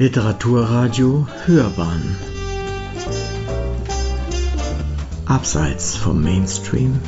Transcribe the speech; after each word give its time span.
Literaturradio 0.00 1.26
Hörbahn. 1.44 2.16
Abseits 5.26 5.96
vom 5.96 6.22
Mainstream. 6.22 7.02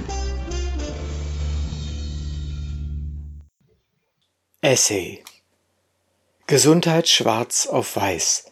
Essay. 4.61 5.23
Gesundheit 6.49 7.07
schwarz 7.09 7.69
auf 7.69 7.95
weiß. 7.95 8.51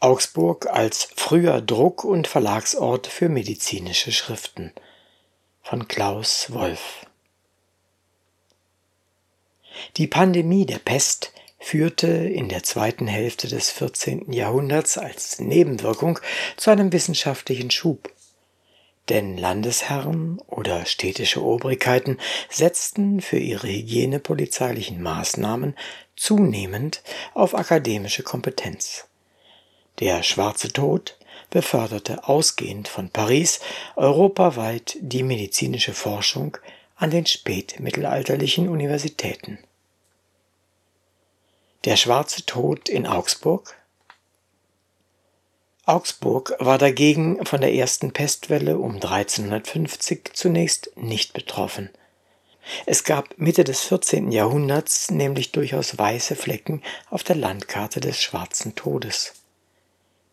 Augsburg 0.00 0.68
als 0.68 1.10
früher 1.14 1.60
Druck- 1.60 2.04
und 2.04 2.26
Verlagsort 2.26 3.06
für 3.06 3.28
medizinische 3.28 4.12
Schriften. 4.12 4.72
Von 5.60 5.88
Klaus 5.88 6.50
Wolf 6.54 7.04
Die 9.98 10.06
Pandemie 10.06 10.64
der 10.64 10.78
Pest 10.78 11.34
führte 11.62 12.08
in 12.08 12.48
der 12.48 12.62
zweiten 12.62 13.06
Hälfte 13.06 13.48
des 13.48 13.70
14. 13.70 14.32
Jahrhunderts 14.32 14.98
als 14.98 15.38
Nebenwirkung 15.38 16.18
zu 16.56 16.70
einem 16.70 16.92
wissenschaftlichen 16.92 17.70
Schub. 17.70 18.12
Denn 19.08 19.36
Landesherren 19.36 20.40
oder 20.46 20.84
städtische 20.86 21.42
Obrigkeiten 21.42 22.18
setzten 22.50 23.20
für 23.20 23.38
ihre 23.38 23.68
hygienepolizeilichen 23.68 25.02
Maßnahmen 25.02 25.76
zunehmend 26.16 27.02
auf 27.34 27.54
akademische 27.54 28.22
Kompetenz. 28.22 29.06
Der 29.98 30.22
Schwarze 30.22 30.72
Tod 30.72 31.18
beförderte 31.50 32.28
ausgehend 32.28 32.88
von 32.88 33.10
Paris 33.10 33.60
europaweit 33.96 34.96
die 35.00 35.22
medizinische 35.22 35.92
Forschung 35.92 36.56
an 36.96 37.10
den 37.10 37.26
spätmittelalterlichen 37.26 38.68
Universitäten. 38.68 39.58
Der 41.84 41.96
Schwarze 41.96 42.46
Tod 42.46 42.88
in 42.88 43.08
Augsburg 43.08 43.74
Augsburg 45.84 46.54
war 46.60 46.78
dagegen 46.78 47.44
von 47.44 47.60
der 47.60 47.74
ersten 47.74 48.12
Pestwelle 48.12 48.78
um 48.78 48.94
1350 48.94 50.30
zunächst 50.32 50.92
nicht 50.94 51.32
betroffen. 51.32 51.90
Es 52.86 53.02
gab 53.02 53.36
Mitte 53.36 53.64
des 53.64 53.80
14. 53.80 54.30
Jahrhunderts 54.30 55.10
nämlich 55.10 55.50
durchaus 55.50 55.98
weiße 55.98 56.36
Flecken 56.36 56.82
auf 57.10 57.24
der 57.24 57.34
Landkarte 57.34 57.98
des 57.98 58.22
Schwarzen 58.22 58.76
Todes. 58.76 59.41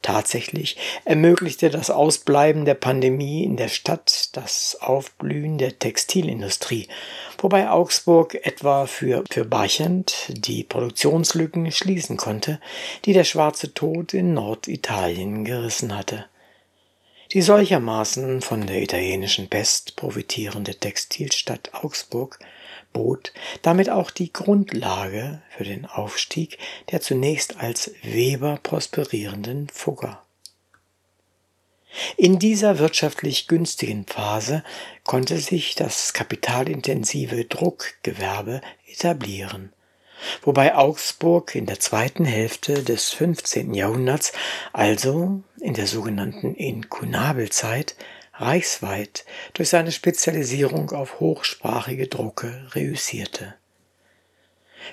Tatsächlich 0.02 0.78
ermöglichte 1.04 1.70
das 1.70 1.90
Ausbleiben 1.90 2.64
der 2.64 2.74
Pandemie 2.74 3.44
in 3.44 3.58
der 3.58 3.68
Stadt 3.68 4.30
das 4.32 4.78
Aufblühen 4.80 5.58
der 5.58 5.78
Textilindustrie, 5.78 6.88
wobei 7.38 7.70
Augsburg 7.70 8.36
etwa 8.46 8.86
für, 8.86 9.26
für 9.30 9.44
Barchent 9.44 10.28
die 10.30 10.64
Produktionslücken 10.64 11.70
schließen 11.74 12.16
konnte, 12.16 12.62
die 13.04 13.12
der 13.12 13.26
Schwarze 13.26 13.74
Tod 13.74 14.14
in 14.14 14.34
Norditalien 14.34 15.44
gerissen 15.44 15.96
hatte. 15.96 16.26
Die 17.34 17.42
solchermaßen 17.42 18.42
von 18.42 18.66
der 18.66 18.82
italienischen 18.82 19.50
Pest 19.50 19.98
profitierende 19.98 20.76
Textilstadt 20.76 21.72
Augsburg 21.74 22.40
bot 22.94 23.34
damit 23.62 23.90
auch 23.90 24.12
die 24.12 24.32
Grundlage 24.32 25.42
für 25.56 25.64
den 25.64 25.86
Aufstieg 25.86 26.58
der 26.92 27.02
zunächst 27.02 27.58
als 27.58 27.92
Weber 28.02 28.60
prosperierenden 28.62 29.70
Fugger. 29.70 30.24
In 32.18 32.38
dieser 32.38 32.78
wirtschaftlich 32.78 33.48
günstigen 33.48 34.06
Phase 34.06 34.64
konnte 35.04 35.40
sich 35.40 35.76
das 35.76 36.14
kapitalintensive 36.14 37.46
Druckgewerbe 37.46 38.62
etablieren, 38.86 39.74
wobei 40.44 40.76
Augsburg 40.76 41.56
in 41.56 41.66
der 41.66 41.80
zweiten 41.80 42.26
Hälfte 42.26 42.84
des 42.84 43.10
15. 43.10 43.74
Jahrhunderts, 43.74 44.34
also 44.72 45.42
in 45.60 45.74
der 45.74 45.88
sogenannten 45.88 46.54
Inkunabelzeit, 46.54 47.96
reichsweit 48.40 49.26
durch 49.54 49.70
seine 49.70 49.92
Spezialisierung 49.92 50.92
auf 50.92 51.20
hochsprachige 51.20 52.08
Drucke 52.08 52.68
reüssierte. 52.74 53.56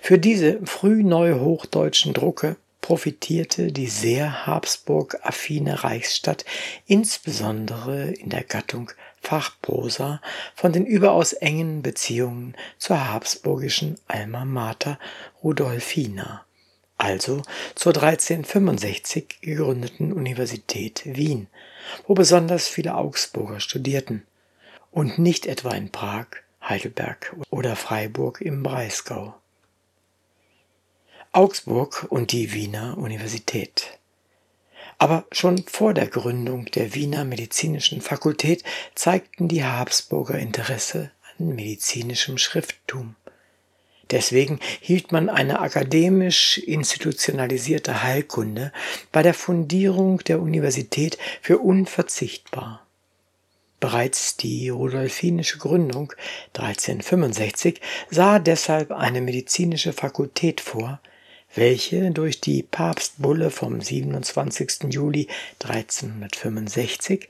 Für 0.03 0.19
diese 0.19 0.61
frühneuhochdeutschen 0.65 2.13
Drucke 2.13 2.57
profitierte 2.81 3.73
die 3.73 3.89
sehr 3.89 4.47
Habsburg-affine 4.47 5.83
Reichsstadt 5.83 6.45
insbesondere 6.87 8.11
in 8.13 8.31
der 8.31 8.45
Gattung 8.45 8.93
Fachprosa 9.21 10.21
von 10.55 10.73
den 10.73 10.87
überaus 10.87 11.33
engen 11.33 11.83
Beziehungen 11.83 12.55
zur 12.79 13.13
habsburgischen 13.13 13.97
Alma 14.07 14.45
Mater 14.45 15.01
Rudolfina, 15.43 16.45
also 16.97 17.43
zur 17.75 17.95
1365 17.97 19.41
gegründeten 19.41 20.13
Universität 20.13 21.03
Wien, 21.05 21.49
wo 22.07 22.15
besonders 22.15 22.69
viele 22.69 22.95
Augsburger 22.95 23.61
studierten 23.61 24.27
und 24.91 25.19
nicht 25.19 25.47
etwa 25.47 25.71
in 25.73 25.91
Prag, 25.91 26.27
Heidelberg 26.63 27.37
oder 27.51 27.77
Freiburg 27.77 28.41
im 28.41 28.63
Breisgau. 28.63 29.35
Augsburg 31.33 32.07
und 32.09 32.33
die 32.33 32.53
Wiener 32.53 32.97
Universität. 32.97 33.99
Aber 34.99 35.27
schon 35.31 35.65
vor 35.67 35.93
der 35.93 36.07
Gründung 36.07 36.65
der 36.67 36.95
Wiener 36.95 37.25
Medizinischen 37.25 38.01
Fakultät 38.01 38.65
zeigten 38.95 39.47
die 39.47 39.63
Habsburger 39.63 40.39
Interesse 40.39 41.11
an 41.39 41.55
medizinischem 41.55 42.39
Schrifttum. 42.39 43.17
Deswegen 44.11 44.61
hielt 44.81 45.11
man 45.11 45.29
eine 45.29 45.61
akademisch 45.61 46.59
institutionalisierte 46.59 48.03
Heilkunde 48.03 48.73
bei 49.11 49.23
der 49.23 49.35
Fundierung 49.35 50.19
der 50.19 50.41
Universität 50.41 51.19
für 51.43 51.59
unverzichtbar. 51.59 52.87
Bereits 53.81 54.37
die 54.37 54.69
rudolfinische 54.69 55.59
Gründung 55.59 56.13
1365 56.55 57.81
sah 58.11 58.39
deshalb 58.39 58.91
eine 58.91 59.21
medizinische 59.21 59.93
Fakultät 59.93 60.61
vor, 60.61 61.01
welche 61.55 62.11
durch 62.11 62.41
die 62.41 62.63
Papstbulle 62.63 63.51
vom 63.51 63.81
27. 63.81 64.85
Juli 64.91 65.29
1365 65.63 67.29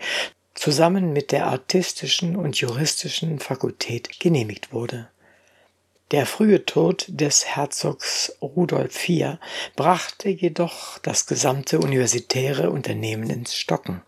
zusammen 0.55 1.13
mit 1.13 1.33
der 1.33 1.47
artistischen 1.47 2.37
und 2.37 2.57
juristischen 2.57 3.39
Fakultät 3.41 4.21
genehmigt 4.21 4.73
wurde. 4.73 5.09
Der 6.13 6.25
frühe 6.25 6.65
Tod 6.65 7.07
des 7.09 7.57
Herzogs 7.57 8.37
Rudolf 8.41 9.09
IV 9.09 9.39
brachte 9.75 10.29
jedoch 10.29 10.99
das 10.99 11.27
gesamte 11.27 11.81
universitäre 11.81 12.71
Unternehmen 12.71 13.29
ins 13.29 13.57
Stocken. 13.57 14.03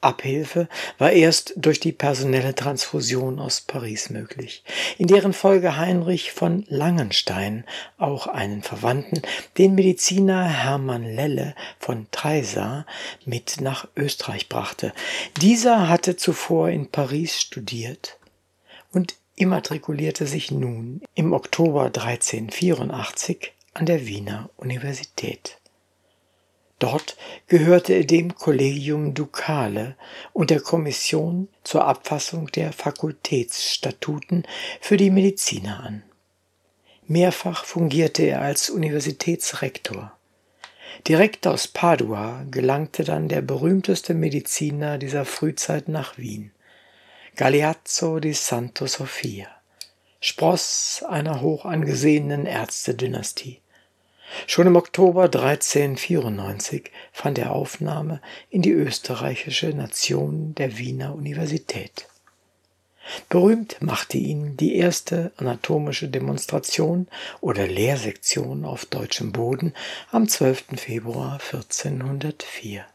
Abhilfe 0.00 0.68
war 0.98 1.12
erst 1.12 1.54
durch 1.56 1.80
die 1.80 1.92
personelle 1.92 2.54
Transfusion 2.54 3.38
aus 3.38 3.60
Paris 3.60 4.10
möglich, 4.10 4.64
in 4.98 5.06
deren 5.06 5.32
Folge 5.32 5.76
Heinrich 5.76 6.32
von 6.32 6.64
Langenstein 6.68 7.64
auch 7.96 8.26
einen 8.26 8.62
Verwandten, 8.62 9.22
den 9.58 9.74
Mediziner 9.74 10.44
Hermann 10.44 11.04
Lelle 11.04 11.54
von 11.78 12.08
Treisa, 12.10 12.86
mit 13.24 13.60
nach 13.60 13.88
Österreich 13.96 14.48
brachte. 14.48 14.92
Dieser 15.40 15.88
hatte 15.88 16.16
zuvor 16.16 16.68
in 16.70 16.90
Paris 16.90 17.40
studiert 17.40 18.18
und 18.92 19.16
immatrikulierte 19.36 20.26
sich 20.26 20.50
nun 20.50 21.02
im 21.14 21.32
Oktober 21.32 21.84
1384 21.84 23.52
an 23.74 23.86
der 23.86 24.06
Wiener 24.06 24.50
Universität. 24.56 25.58
Dort 26.78 27.16
gehörte 27.46 27.94
er 27.94 28.04
dem 28.04 28.34
Collegium 28.34 29.14
Ducale 29.14 29.96
und 30.32 30.50
der 30.50 30.60
Kommission 30.60 31.48
zur 31.64 31.86
Abfassung 31.86 32.48
der 32.48 32.72
Fakultätsstatuten 32.72 34.46
für 34.80 34.96
die 34.96 35.10
Mediziner 35.10 35.80
an. 35.84 36.02
Mehrfach 37.06 37.64
fungierte 37.64 38.24
er 38.24 38.42
als 38.42 38.68
Universitätsrektor. 38.68 40.12
Direkt 41.06 41.46
aus 41.46 41.68
Padua 41.68 42.44
gelangte 42.50 43.04
dann 43.04 43.28
der 43.28 43.42
berühmteste 43.42 44.12
Mediziner 44.12 44.98
dieser 44.98 45.24
Frühzeit 45.24 45.88
nach 45.88 46.18
Wien. 46.18 46.50
Galeazzo 47.36 48.18
di 48.18 48.32
Santo 48.32 48.86
Sofia, 48.86 49.46
Spross 50.20 51.04
einer 51.06 51.42
hoch 51.42 51.66
angesehenen 51.66 52.46
Ärztedynastie. 52.46 53.60
Schon 54.46 54.68
im 54.68 54.76
Oktober 54.76 55.24
1394 55.24 56.90
fand 57.12 57.36
er 57.36 57.52
Aufnahme 57.52 58.22
in 58.48 58.62
die 58.62 58.70
österreichische 58.70 59.68
Nation 59.68 60.54
der 60.54 60.78
Wiener 60.78 61.14
Universität. 61.14 62.08
Berühmt 63.28 63.82
machte 63.82 64.16
ihn 64.16 64.56
die 64.56 64.76
erste 64.76 65.30
anatomische 65.36 66.08
Demonstration 66.08 67.06
oder 67.42 67.66
Lehrsektion 67.66 68.64
auf 68.64 68.86
deutschem 68.86 69.32
Boden 69.32 69.74
am 70.10 70.26
12. 70.26 70.68
Februar 70.76 71.34
1404. 71.34 72.86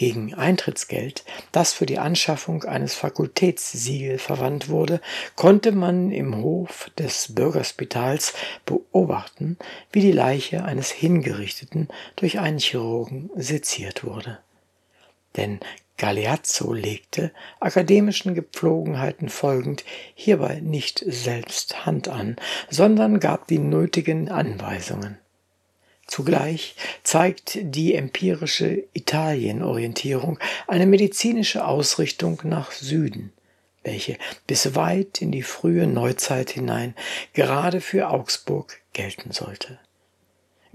Gegen 0.00 0.32
Eintrittsgeld, 0.32 1.26
das 1.52 1.74
für 1.74 1.84
die 1.84 1.98
Anschaffung 1.98 2.64
eines 2.64 2.94
Fakultätssiegel 2.94 4.16
verwandt 4.16 4.70
wurde, 4.70 4.98
konnte 5.36 5.72
man 5.72 6.10
im 6.10 6.38
Hof 6.38 6.90
des 6.96 7.34
Bürgerspitals 7.34 8.32
beobachten, 8.64 9.58
wie 9.92 10.00
die 10.00 10.12
Leiche 10.12 10.64
eines 10.64 10.90
Hingerichteten 10.90 11.88
durch 12.16 12.38
einen 12.38 12.60
Chirurgen 12.60 13.28
seziert 13.36 14.02
wurde. 14.02 14.38
Denn 15.36 15.60
Galeazzo 15.98 16.72
legte, 16.72 17.30
akademischen 17.60 18.34
Gepflogenheiten 18.34 19.28
folgend, 19.28 19.84
hierbei 20.14 20.60
nicht 20.60 21.04
selbst 21.06 21.84
Hand 21.84 22.08
an, 22.08 22.36
sondern 22.70 23.20
gab 23.20 23.48
die 23.48 23.58
nötigen 23.58 24.30
Anweisungen. 24.30 25.19
Zugleich 26.10 26.74
zeigt 27.04 27.56
die 27.60 27.94
empirische 27.94 28.82
Italienorientierung 28.94 30.40
eine 30.66 30.86
medizinische 30.86 31.64
Ausrichtung 31.64 32.40
nach 32.42 32.72
Süden, 32.72 33.32
welche 33.84 34.18
bis 34.48 34.74
weit 34.74 35.22
in 35.22 35.30
die 35.30 35.44
frühe 35.44 35.86
Neuzeit 35.86 36.50
hinein 36.50 36.96
gerade 37.32 37.80
für 37.80 38.10
Augsburg 38.10 38.80
gelten 38.92 39.30
sollte. 39.30 39.78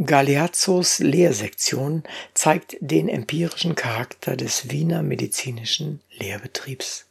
Galeazzos 0.01 0.99
Lehrsektion 0.99 2.03
zeigt 2.33 2.77
den 2.79 3.09
empirischen 3.09 3.75
Charakter 3.75 4.37
des 4.37 4.69
Wiener 4.71 5.03
medizinischen 5.03 5.99
Lehrbetriebs. 6.17 7.07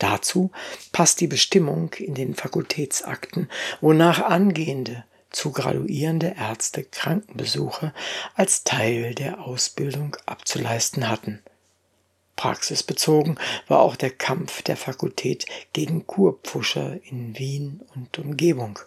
Dazu 0.00 0.50
passt 0.90 1.20
die 1.20 1.28
Bestimmung 1.28 1.92
in 1.94 2.14
den 2.14 2.34
Fakultätsakten, 2.34 3.48
wonach 3.80 4.22
angehende 4.22 5.04
zu 5.34 5.52
graduierende 5.52 6.34
Ärzte 6.38 6.84
Krankenbesuche 6.84 7.92
als 8.34 8.64
Teil 8.64 9.14
der 9.14 9.40
Ausbildung 9.44 10.16
abzuleisten 10.26 11.08
hatten. 11.08 11.42
Praxisbezogen 12.36 13.38
war 13.68 13.80
auch 13.80 13.96
der 13.96 14.10
Kampf 14.10 14.62
der 14.62 14.76
Fakultät 14.76 15.46
gegen 15.72 16.06
Kurpfuscher 16.06 16.98
in 17.04 17.38
Wien 17.38 17.80
und 17.94 18.18
Umgebung. 18.18 18.78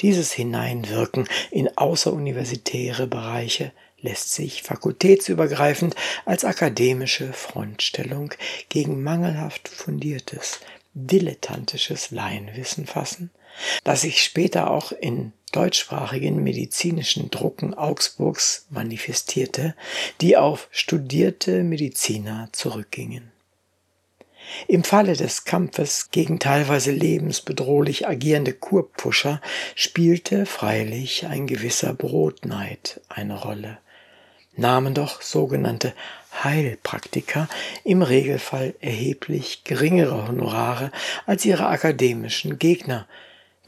Dieses 0.00 0.32
Hineinwirken 0.32 1.28
in 1.50 1.76
außeruniversitäre 1.76 3.06
Bereiche 3.06 3.72
lässt 4.00 4.34
sich 4.34 4.62
fakultätsübergreifend 4.62 5.94
als 6.24 6.44
akademische 6.44 7.32
Frontstellung 7.32 8.34
gegen 8.68 9.02
mangelhaft 9.02 9.68
fundiertes, 9.68 10.60
dilettantisches 10.94 12.10
Laienwissen 12.10 12.86
fassen, 12.86 13.30
das 13.84 14.02
sich 14.02 14.22
später 14.22 14.70
auch 14.70 14.92
in 14.92 15.32
deutschsprachigen 15.52 16.42
medizinischen 16.42 17.30
Drucken 17.30 17.74
Augsburgs 17.74 18.66
manifestierte, 18.70 19.74
die 20.20 20.36
auf 20.36 20.68
studierte 20.70 21.62
Mediziner 21.62 22.48
zurückgingen. 22.52 23.30
Im 24.66 24.84
Falle 24.84 25.16
des 25.16 25.44
Kampfes 25.44 26.10
gegen 26.10 26.38
teilweise 26.38 26.90
lebensbedrohlich 26.90 28.08
agierende 28.08 28.52
Kurpfuscher 28.52 29.40
spielte 29.74 30.46
freilich 30.46 31.26
ein 31.26 31.46
gewisser 31.46 31.94
Brotneid 31.94 33.00
eine 33.08 33.40
Rolle. 33.40 33.78
Nahmen 34.54 34.94
doch 34.94 35.22
sogenannte 35.22 35.94
Heilpraktiker 36.44 37.48
im 37.84 38.02
Regelfall 38.02 38.74
erheblich 38.80 39.64
geringere 39.64 40.26
Honorare 40.28 40.90
als 41.26 41.44
ihre 41.44 41.66
akademischen 41.66 42.58
Gegner, 42.58 43.06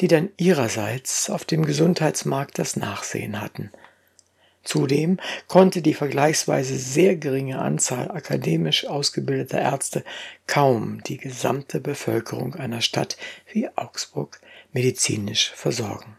die 0.00 0.08
dann 0.08 0.30
ihrerseits 0.36 1.30
auf 1.30 1.44
dem 1.44 1.64
Gesundheitsmarkt 1.64 2.58
das 2.58 2.76
Nachsehen 2.76 3.40
hatten– 3.40 3.70
Zudem 4.64 5.20
konnte 5.46 5.82
die 5.82 5.92
vergleichsweise 5.92 6.78
sehr 6.78 7.16
geringe 7.16 7.58
Anzahl 7.58 8.10
akademisch 8.10 8.86
ausgebildeter 8.86 9.60
Ärzte 9.60 10.04
kaum 10.46 11.02
die 11.04 11.18
gesamte 11.18 11.80
Bevölkerung 11.80 12.54
einer 12.54 12.80
Stadt 12.80 13.18
wie 13.52 13.68
Augsburg 13.76 14.40
medizinisch 14.72 15.52
versorgen. 15.54 16.16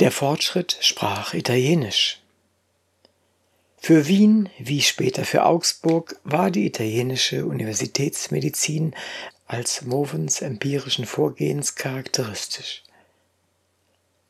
Der 0.00 0.12
Fortschritt 0.12 0.78
sprach 0.80 1.34
Italienisch. 1.34 2.20
Für 3.78 4.06
Wien 4.06 4.48
wie 4.58 4.82
später 4.82 5.24
für 5.24 5.44
Augsburg 5.44 6.16
war 6.24 6.50
die 6.50 6.64
italienische 6.64 7.44
Universitätsmedizin 7.44 8.94
als 9.46 9.82
Movens 9.82 10.40
empirischen 10.40 11.06
Vorgehens 11.06 11.74
charakteristisch. 11.74 12.82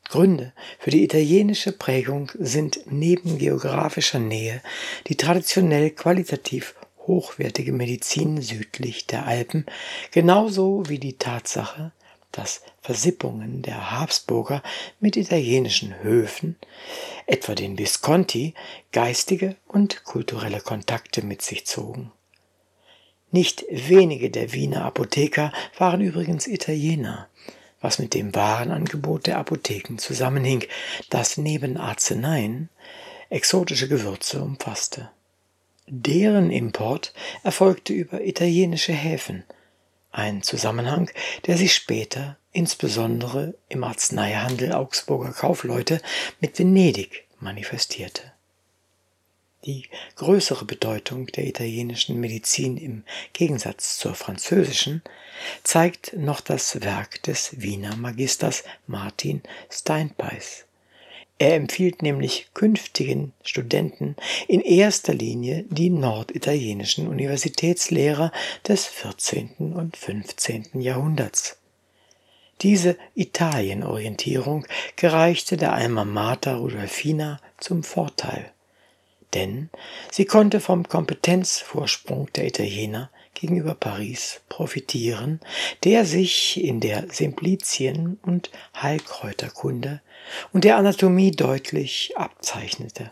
Gründe 0.07 0.53
für 0.79 0.91
die 0.91 1.03
italienische 1.03 1.71
Prägung 1.71 2.31
sind 2.37 2.79
neben 2.85 3.37
geografischer 3.37 4.19
Nähe 4.19 4.61
die 5.07 5.15
traditionell 5.15 5.89
qualitativ 5.91 6.75
hochwertige 7.07 7.71
Medizin 7.71 8.41
südlich 8.41 9.07
der 9.07 9.25
Alpen, 9.25 9.65
genauso 10.11 10.87
wie 10.87 10.99
die 10.99 11.17
Tatsache, 11.17 11.91
dass 12.31 12.61
Versippungen 12.81 13.61
der 13.61 13.91
Habsburger 13.91 14.61
mit 14.99 15.15
italienischen 15.15 16.03
Höfen, 16.03 16.57
etwa 17.25 17.55
den 17.55 17.77
Visconti, 17.77 18.53
geistige 18.91 19.55
und 19.67 20.03
kulturelle 20.03 20.59
Kontakte 20.59 21.23
mit 21.23 21.41
sich 21.41 21.65
zogen. 21.65 22.11
Nicht 23.35 23.65
wenige 23.69 24.29
der 24.29 24.53
Wiener 24.53 24.85
Apotheker 24.85 25.51
waren 25.77 25.99
übrigens 25.99 26.47
Italiener, 26.47 27.27
was 27.81 27.99
mit 27.99 28.13
dem 28.13 28.33
Warenangebot 28.33 29.27
der 29.27 29.39
Apotheken 29.39 29.97
zusammenhing, 29.97 30.63
das 31.09 31.35
neben 31.35 31.75
Arzneien 31.75 32.69
exotische 33.29 33.89
Gewürze 33.89 34.41
umfasste. 34.41 35.09
Deren 35.85 36.49
Import 36.49 37.13
erfolgte 37.43 37.91
über 37.91 38.21
italienische 38.21 38.93
Häfen, 38.93 39.43
ein 40.13 40.41
Zusammenhang, 40.41 41.11
der 41.45 41.57
sich 41.57 41.73
später 41.73 42.37
insbesondere 42.53 43.55
im 43.67 43.83
Arzneihandel 43.83 44.71
Augsburger 44.71 45.33
Kaufleute 45.33 45.99
mit 46.39 46.57
Venedig 46.57 47.25
manifestierte. 47.41 48.31
Die 49.65 49.87
größere 50.15 50.63
Bedeutung 50.63 51.25
der 51.25 51.47
italienischen 51.47 52.19
Medizin 52.19 52.77
im 52.77 53.03
Gegensatz 53.33 53.97
zur 53.97 54.13
französischen 54.13 55.01
zeigt 55.63 56.13
noch 56.13 56.39
das 56.39 56.83
Werk 56.83 57.23
des 57.23 57.61
Wiener 57.61 57.95
Magisters 57.95 58.63
Martin 58.85 59.41
Steinpeis. 59.71 60.65
Er 61.39 61.55
empfiehlt 61.55 62.03
nämlich 62.03 62.47
künftigen 62.53 63.33
Studenten 63.43 64.15
in 64.47 64.61
erster 64.61 65.15
Linie 65.15 65.65
die 65.69 65.89
norditalienischen 65.89 67.07
Universitätslehrer 67.07 68.31
des 68.67 68.85
14. 68.85 69.73
und 69.73 69.97
15. 69.97 70.79
Jahrhunderts. 70.79 71.57
Diese 72.61 72.97
Italienorientierung 73.15 74.67
gereichte 74.95 75.57
der 75.57 75.73
Alma 75.73 76.05
Mater 76.05 76.55
Rudolfina 76.55 77.41
zum 77.57 77.83
Vorteil 77.83 78.51
denn 79.35 79.69
sie 80.11 80.25
konnte 80.25 80.59
vom 80.59 80.87
Kompetenzvorsprung 80.87 82.31
der 82.33 82.47
Italiener 82.47 83.11
gegenüber 83.35 83.75
Paris 83.75 84.41
profitieren, 84.49 85.41
der 85.83 86.05
sich 86.05 86.63
in 86.63 86.79
der 86.79 87.05
Simplizien- 87.11 88.17
und 88.23 88.49
Heilkräuterkunde 88.81 90.01
und 90.53 90.63
der 90.63 90.77
Anatomie 90.77 91.31
deutlich 91.31 92.13
abzeichnete. 92.15 93.11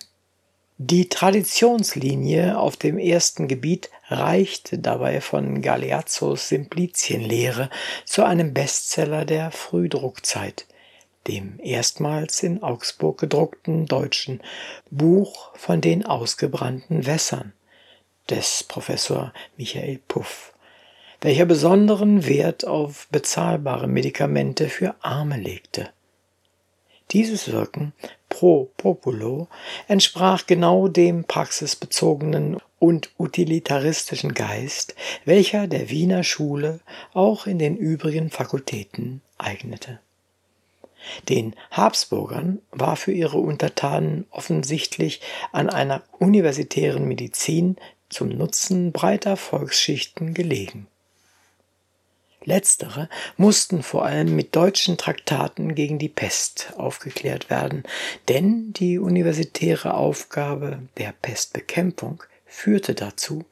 Die 0.79 1.07
Traditionslinie 1.07 2.57
auf 2.57 2.77
dem 2.77 2.97
ersten 2.97 3.47
Gebiet 3.47 3.91
reichte 4.07 4.79
dabei 4.79 5.21
von 5.21 5.61
Galeazzos 5.61 6.49
Simplizienlehre 6.49 7.69
zu 8.05 8.23
einem 8.23 8.53
Bestseller 8.53 9.23
der 9.23 9.51
Frühdruckzeit, 9.51 10.65
dem 11.27 11.59
erstmals 11.61 12.43
in 12.43 12.63
Augsburg 12.63 13.19
gedruckten 13.19 13.85
deutschen 13.85 14.41
Buch 14.91 15.55
von 15.55 15.81
den 15.81 16.05
ausgebrannten 16.05 17.05
Wässern 17.05 17.53
des 18.29 18.63
Professor 18.63 19.33
Michael 19.57 19.99
Puff, 20.07 20.53
welcher 21.21 21.45
besonderen 21.45 22.25
Wert 22.25 22.65
auf 22.65 23.07
bezahlbare 23.11 23.87
Medikamente 23.87 24.69
für 24.69 24.95
Arme 25.01 25.37
legte. 25.37 25.89
Dieses 27.11 27.51
Wirken 27.51 27.93
pro 28.29 28.71
populo 28.77 29.47
entsprach 29.87 30.47
genau 30.47 30.87
dem 30.87 31.25
praxisbezogenen 31.25 32.57
und 32.79 33.11
utilitaristischen 33.19 34.33
Geist, 34.33 34.95
welcher 35.23 35.67
der 35.67 35.89
Wiener 35.89 36.23
Schule 36.23 36.79
auch 37.13 37.45
in 37.45 37.59
den 37.59 37.77
übrigen 37.77 38.29
Fakultäten 38.29 39.21
eignete. 39.37 39.99
Den 41.29 41.55
Habsburgern 41.71 42.59
war 42.71 42.95
für 42.95 43.11
ihre 43.11 43.37
Untertanen 43.37 44.25
offensichtlich 44.31 45.21
an 45.51 45.69
einer 45.69 46.03
universitären 46.19 47.07
Medizin 47.07 47.77
zum 48.09 48.29
Nutzen 48.29 48.91
breiter 48.91 49.37
Volksschichten 49.37 50.33
gelegen. 50.33 50.87
Letztere 52.45 53.09
mussten 53.37 53.83
vor 53.83 54.05
allem 54.05 54.35
mit 54.35 54.55
deutschen 54.55 54.97
Traktaten 54.97 55.75
gegen 55.75 55.97
die 55.97 56.09
Pest 56.09 56.73
aufgeklärt 56.77 57.49
werden, 57.49 57.83
denn 58.27 58.73
die 58.73 58.99
universitäre 58.99 59.93
Aufgabe 59.93 60.79
der 60.97 61.13
Pestbekämpfung 61.21 62.23
führte 62.45 62.95
dazu, 62.95 63.45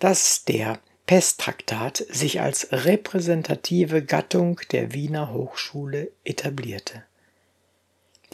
dass 0.00 0.44
der 0.44 0.78
Pesttraktat 1.06 2.04
sich 2.08 2.40
als 2.40 2.68
repräsentative 2.70 4.02
Gattung 4.02 4.60
der 4.70 4.92
Wiener 4.92 5.32
Hochschule 5.32 6.10
etablierte. 6.24 7.04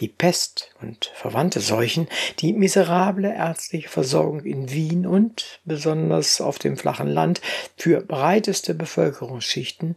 Die 0.00 0.08
Pest 0.08 0.70
und 0.80 1.10
verwandte 1.14 1.60
Seuchen, 1.60 2.06
die 2.38 2.52
miserable 2.52 3.34
ärztliche 3.34 3.88
Versorgung 3.88 4.44
in 4.44 4.70
Wien 4.70 5.06
und 5.06 5.60
besonders 5.64 6.40
auf 6.40 6.58
dem 6.60 6.76
flachen 6.76 7.08
Land 7.08 7.40
für 7.76 8.00
breiteste 8.00 8.74
Bevölkerungsschichten, 8.74 9.96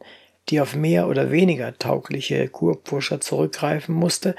die 0.50 0.60
auf 0.60 0.76
mehr 0.76 1.08
oder 1.08 1.30
weniger 1.30 1.78
taugliche 1.78 2.48
Kurpfuscher 2.48 3.22
zurückgreifen 3.22 3.94
musste, 3.94 4.36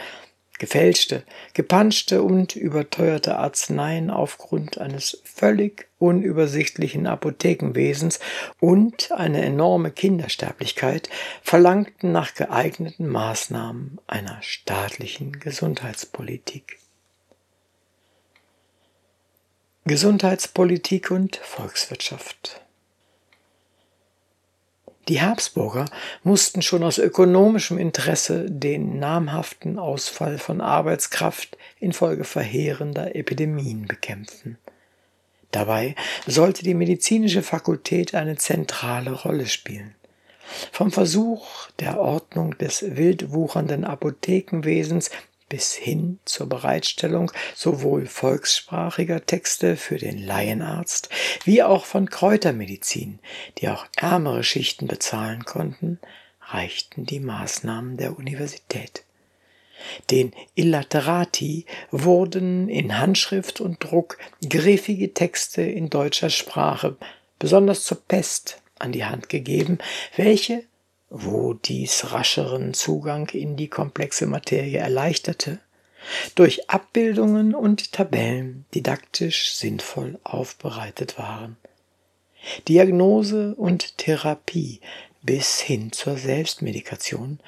gefälschte, 0.59 1.23
gepanschte 1.55 2.23
und 2.23 2.57
überteuerte 2.57 3.37
Arzneien 3.37 4.11
aufgrund 4.11 4.79
eines 4.79 5.21
völlig 5.25 5.89
unübersichtlichen 6.03 7.07
Apothekenwesens 7.07 8.19
und 8.61 9.13
eine 9.13 9.43
enorme 9.43 9.93
Kindersterblichkeit 9.93 11.09
verlangten 11.43 12.13
nach 12.13 12.35
geeigneten 12.35 13.07
Maßnahmen 13.09 14.01
einer 14.07 14.43
staatlichen 14.43 15.39
Gesundheitspolitik. 15.39 16.79
Gesundheitspolitik 19.85 21.11
und 21.11 21.37
Volkswirtschaft 21.37 22.63
die 25.09 25.21
Habsburger 25.21 25.87
mussten 26.23 26.63
schon 26.63 26.85
aus 26.85 26.99
ökonomischem 26.99 27.77
Interesse 27.77 28.47
den 28.49 29.01
namhaften 29.01 29.79
Ausfall 29.79 30.39
von 30.39 30.61
Arbeitskraft 30.61 31.59
infolge 31.81 32.23
verheerender 32.23 33.17
Epidemien 33.17 33.87
bekämpfen. 33.89 34.59
Dabei 35.53 35.95
sollte 36.27 36.65
die 36.65 36.75
medizinische 36.75 37.43
Fakultät 37.43 38.15
eine 38.15 38.37
zentrale 38.37 39.13
Rolle 39.13 39.47
spielen. 39.47 39.95
Vom 40.73 40.91
Versuch 40.91 41.71
der 41.79 42.01
Ordnung 42.01 42.59
des 42.59 42.97
wildwuchernden 42.97 43.85
Apothekenwesens 43.85 45.11
bis 45.49 45.75
hin 45.75 46.19
zur 46.25 46.49
Bereitstellung 46.49 47.31
sowohl 47.55 48.07
volkssprachiger 48.07 49.27
Texte 49.27 49.77
für 49.77 49.99
den 49.99 50.19
Laienarzt 50.19 51.11
wie 51.45 51.63
auch 51.63 51.85
von 51.85 52.09
Kräutermedizin, 52.09 53.19
die 53.59 53.69
auch 53.69 53.87
ärmere 53.97 54.45
Schichten 54.45 54.87
bezahlen 54.87 55.45
konnten, 55.45 56.01
reichten 56.41 57.05
die 57.05 57.21
Maßnahmen 57.21 57.99
der 57.99 58.19
Universität. 58.19 59.05
Den 60.11 60.33
Illaterati 60.55 61.67
wurden 61.91 62.69
in 62.69 62.99
Handschrift 62.99 63.61
und 63.61 63.83
Druck 63.83 64.19
griffige 64.49 65.15
Texte 65.15 65.63
in 65.63 65.91
deutscher 65.91 66.31
Sprache, 66.31 66.97
besonders 67.39 67.85
zur 67.85 68.01
Pest, 68.07 68.61
an 68.79 68.93
die 68.93 69.05
Hand 69.05 69.29
gegeben, 69.29 69.79
welche 70.17 70.65
wo 71.13 71.53
dies 71.53 72.13
rascheren 72.13 72.73
Zugang 72.73 73.29
in 73.29 73.57
die 73.57 73.69
komplexe 73.69 74.27
Materie 74.27 74.79
erleichterte, 74.79 75.61
durch 76.35 76.71
Abbildungen 76.71 77.55
und 77.55 77.93
Tabellen 77.93 78.65
didaktisch 78.75 79.53
sinnvoll 79.55 80.19
aufbereitet 80.25 81.19
waren. 81.19 81.57
Diagnose 82.67 83.55
und 83.55 83.99
Therapie 83.99 84.81
bis 85.23 85.61
hin 85.61 85.93
zur 85.93 86.17
Selbstmedikation 86.17 87.39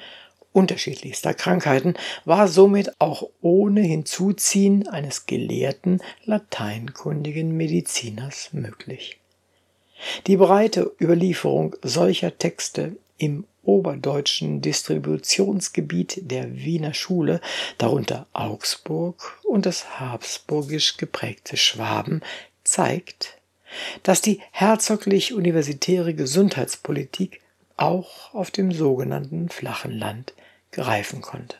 unterschiedlichster 0.55 1.33
Krankheiten 1.33 1.95
war 2.23 2.47
somit 2.47 2.99
auch 2.99 3.29
ohne 3.41 3.81
Hinzuziehen 3.81 4.87
eines 4.87 5.25
gelehrten, 5.25 6.01
lateinkundigen 6.23 7.55
Mediziners 7.55 8.49
möglich. 8.53 9.19
Die 10.27 10.37
breite 10.37 10.91
Überlieferung 11.01 11.75
solcher 11.81 12.37
Texte 12.37 12.95
im 13.17 13.45
oberdeutschen 13.63 14.61
Distributionsgebiet 14.61 16.31
der 16.31 16.55
Wiener 16.55 16.93
Schule, 16.93 17.41
darunter 17.77 18.27
Augsburg 18.33 19.39
und 19.43 19.65
das 19.65 19.99
habsburgisch 19.99 20.97
geprägte 20.97 21.57
Schwaben, 21.57 22.21
zeigt, 22.63 23.37
dass 24.03 24.21
die 24.21 24.39
herzoglich-universitäre 24.51 26.13
Gesundheitspolitik 26.13 27.41
auch 27.77 28.33
auf 28.33 28.51
dem 28.51 28.71
sogenannten 28.71 29.49
flachen 29.49 29.91
Land 29.91 30.33
greifen 30.75 31.21
konnte. 31.21 31.57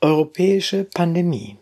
Europäische 0.00 0.84
Pandemie 0.84 1.56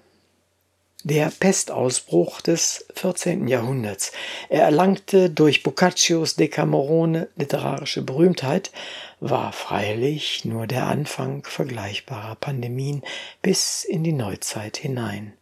der 1.04 1.30
Pestausbruch 1.30 2.40
des 2.40 2.86
14. 2.94 3.48
Jahrhunderts. 3.48 4.12
Er 4.48 4.62
erlangte 4.62 5.30
durch 5.30 5.62
Boccaccios 5.62 6.34
Decamerone 6.34 7.28
literarische 7.36 8.02
Berühmtheit, 8.02 8.72
war 9.20 9.52
freilich 9.52 10.44
nur 10.44 10.66
der 10.66 10.86
Anfang 10.86 11.44
vergleichbarer 11.44 12.34
Pandemien 12.34 13.02
bis 13.42 13.84
in 13.84 14.04
die 14.04 14.12
Neuzeit 14.12 14.76
hinein. 14.76 15.37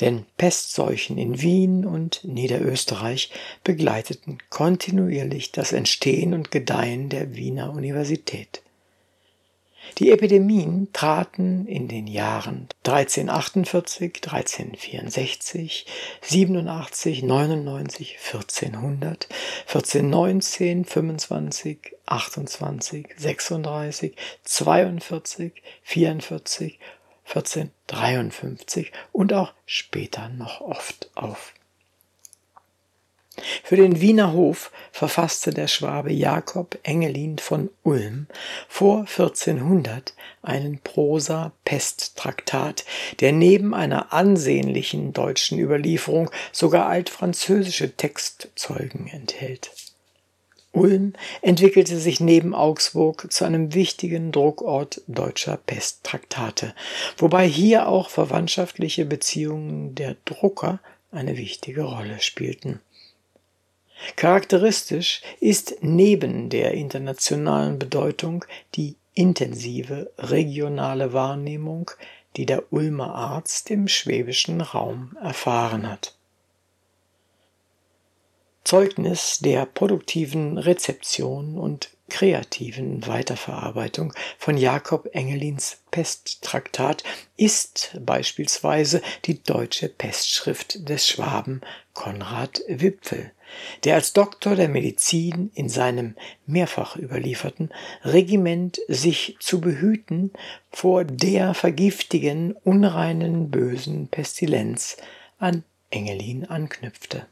Denn 0.00 0.26
Pestseuchen 0.36 1.18
in 1.18 1.40
Wien 1.40 1.84
und 1.84 2.24
Niederösterreich 2.24 3.30
begleiteten 3.64 4.38
kontinuierlich 4.50 5.52
das 5.52 5.72
Entstehen 5.72 6.34
und 6.34 6.50
Gedeihen 6.50 7.08
der 7.08 7.34
Wiener 7.34 7.72
Universität. 7.72 8.62
Die 9.98 10.10
Epidemien 10.10 10.88
traten 10.92 11.66
in 11.66 11.86
den 11.86 12.06
Jahren 12.06 12.68
1348, 12.86 14.20
1364, 14.24 15.86
87, 16.22 17.22
99, 17.22 18.16
1400, 18.32 19.28
1419, 19.66 20.84
25, 20.84 21.96
28, 22.06 23.06
36, 23.16 24.16
42, 24.44 25.62
44, 25.82 26.78
1453 27.34 28.92
und 29.12 29.32
auch 29.32 29.54
später 29.64 30.28
noch 30.28 30.60
oft 30.60 31.10
auf. 31.14 31.54
Für 33.64 33.76
den 33.76 34.02
Wiener 34.02 34.34
Hof 34.34 34.70
verfasste 34.90 35.52
der 35.52 35.66
Schwabe 35.66 36.12
Jakob 36.12 36.78
Engelin 36.82 37.38
von 37.38 37.70
Ulm 37.82 38.26
vor 38.68 39.00
1400 39.00 40.12
einen 40.42 40.80
Prosa-Pesttraktat, 40.80 42.84
der 43.20 43.32
neben 43.32 43.72
einer 43.72 44.12
ansehnlichen 44.12 45.14
deutschen 45.14 45.58
Überlieferung 45.58 46.30
sogar 46.52 46.84
altfranzösische 46.86 47.96
Textzeugen 47.96 49.06
enthält. 49.06 49.70
Ulm 50.72 51.12
entwickelte 51.42 51.98
sich 51.98 52.18
neben 52.20 52.54
Augsburg 52.54 53.30
zu 53.30 53.44
einem 53.44 53.74
wichtigen 53.74 54.32
Druckort 54.32 55.02
deutscher 55.06 55.58
Pesttraktate, 55.58 56.74
wobei 57.18 57.46
hier 57.46 57.88
auch 57.88 58.08
verwandtschaftliche 58.08 59.04
Beziehungen 59.04 59.94
der 59.94 60.16
Drucker 60.24 60.80
eine 61.10 61.36
wichtige 61.36 61.82
Rolle 61.82 62.20
spielten. 62.20 62.80
Charakteristisch 64.16 65.20
ist 65.40 65.76
neben 65.80 66.48
der 66.48 66.72
internationalen 66.72 67.78
Bedeutung 67.78 68.44
die 68.74 68.96
intensive 69.14 70.10
regionale 70.18 71.12
Wahrnehmung, 71.12 71.90
die 72.36 72.46
der 72.46 72.72
Ulmer 72.72 73.14
Arzt 73.14 73.70
im 73.70 73.88
schwäbischen 73.88 74.60
Raum 74.60 75.16
erfahren 75.22 75.88
hat. 75.88 76.14
Zeugnis 78.64 79.38
der 79.40 79.66
produktiven 79.66 80.56
Rezeption 80.56 81.58
und 81.58 81.90
kreativen 82.08 83.06
Weiterverarbeitung 83.06 84.12
von 84.38 84.58
Jakob 84.58 85.08
Engelins 85.14 85.78
Pesttraktat 85.90 87.02
ist 87.36 87.96
beispielsweise 88.00 89.00
die 89.24 89.42
deutsche 89.42 89.88
Pestschrift 89.88 90.88
des 90.90 91.08
Schwaben 91.08 91.62
Konrad 91.94 92.60
Wipfel, 92.68 93.32
der 93.84 93.94
als 93.94 94.12
Doktor 94.12 94.56
der 94.56 94.68
Medizin 94.68 95.50
in 95.54 95.70
seinem 95.70 96.14
mehrfach 96.46 96.96
überlieferten 96.96 97.70
Regiment 98.04 98.78
sich 98.88 99.36
zu 99.40 99.60
behüten 99.62 100.32
vor 100.70 101.04
der 101.04 101.54
vergiftigen, 101.54 102.52
unreinen, 102.62 103.50
bösen 103.50 104.08
Pestilenz 104.08 104.98
an 105.38 105.64
Engelin 105.90 106.44
anknüpfte. 106.44 107.26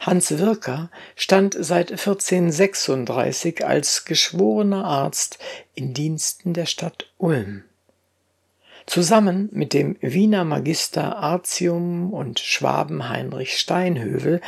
Hans 0.00 0.38
Wirker 0.38 0.90
stand 1.16 1.56
seit 1.58 1.90
1436 1.90 3.64
als 3.64 4.04
geschworener 4.04 4.84
Arzt 4.84 5.38
in 5.74 5.94
Diensten 5.94 6.54
der 6.54 6.66
Stadt 6.66 7.10
Ulm. 7.18 7.64
Zusammen 8.86 9.48
mit 9.52 9.72
dem 9.72 9.96
Wiener 10.00 10.44
Magister 10.44 11.16
Artium 11.16 12.12
und 12.12 12.40
Schwaben 12.40 13.08
Heinrich 13.08 13.56
Steinhövel 13.58 14.40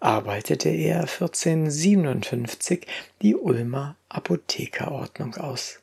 arbeitete 0.00 0.68
er 0.68 1.02
1457 1.02 2.86
die 3.22 3.36
Ulmer 3.36 3.96
Apothekerordnung 4.08 5.36
aus. 5.36 5.80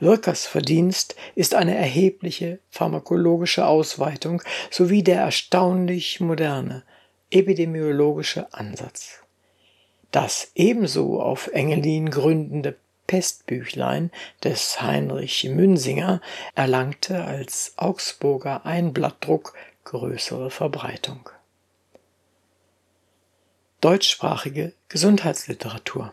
Wirkers 0.00 0.46
Verdienst 0.46 1.16
ist 1.34 1.54
eine 1.54 1.76
erhebliche 1.76 2.58
pharmakologische 2.70 3.66
Ausweitung 3.66 4.42
sowie 4.70 5.02
der 5.02 5.20
erstaunlich 5.20 6.20
moderne 6.20 6.82
epidemiologische 7.32 8.52
Ansatz. 8.52 9.22
Das 10.10 10.50
ebenso 10.54 11.20
auf 11.20 11.48
Engelin 11.48 12.10
gründende 12.10 12.76
Pestbüchlein 13.06 14.10
des 14.44 14.80
Heinrich 14.80 15.44
Münsinger 15.44 16.20
erlangte 16.54 17.24
als 17.24 17.74
Augsburger 17.76 18.64
Einblattdruck 18.64 19.54
größere 19.84 20.50
Verbreitung. 20.50 21.28
Deutschsprachige 23.80 24.72
Gesundheitsliteratur 24.88 26.12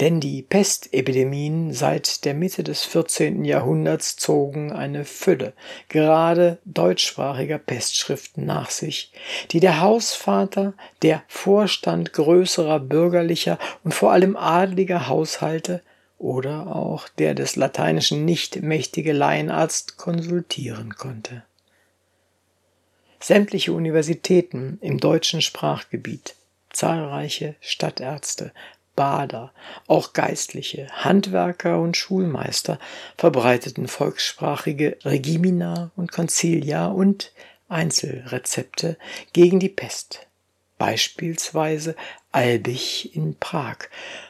denn 0.00 0.20
die 0.20 0.42
Pestepidemien 0.42 1.72
seit 1.72 2.24
der 2.24 2.34
Mitte 2.34 2.62
des 2.62 2.84
14. 2.84 3.44
Jahrhunderts 3.44 4.16
zogen 4.16 4.72
eine 4.72 5.04
Fülle 5.04 5.54
gerade 5.88 6.58
deutschsprachiger 6.64 7.58
Pestschriften 7.58 8.44
nach 8.44 8.70
sich, 8.70 9.12
die 9.50 9.60
der 9.60 9.80
Hausvater, 9.80 10.74
der 11.02 11.22
Vorstand 11.28 12.12
größerer 12.12 12.80
bürgerlicher 12.80 13.58
und 13.84 13.94
vor 13.94 14.12
allem 14.12 14.36
adliger 14.36 15.08
Haushalte 15.08 15.82
oder 16.18 16.74
auch 16.74 17.08
der 17.08 17.34
des 17.34 17.56
lateinischen 17.56 18.24
nicht 18.24 18.62
mächtige 18.62 19.12
Laienarzt 19.12 19.96
konsultieren 19.96 20.94
konnte. 20.94 21.42
Sämtliche 23.20 23.72
Universitäten 23.72 24.78
im 24.82 24.98
deutschen 24.98 25.42
Sprachgebiet, 25.42 26.34
zahlreiche 26.70 27.56
Stadtärzte, 27.60 28.52
Bader, 28.96 29.52
auch 29.86 30.14
Geistliche, 30.14 30.88
Handwerker 30.90 31.78
und 31.80 31.96
Schulmeister 31.96 32.78
verbreiteten 33.16 33.86
volkssprachige 33.86 34.96
Regimina 35.04 35.90
und 35.94 36.10
Konzilia 36.10 36.86
und 36.86 37.32
Einzelrezepte 37.68 38.96
gegen 39.32 39.60
die 39.60 39.68
Pest, 39.68 40.26
beispielsweise 40.78 41.94
Albich 42.32 43.14
in 43.14 43.36
Prag, 43.38 43.76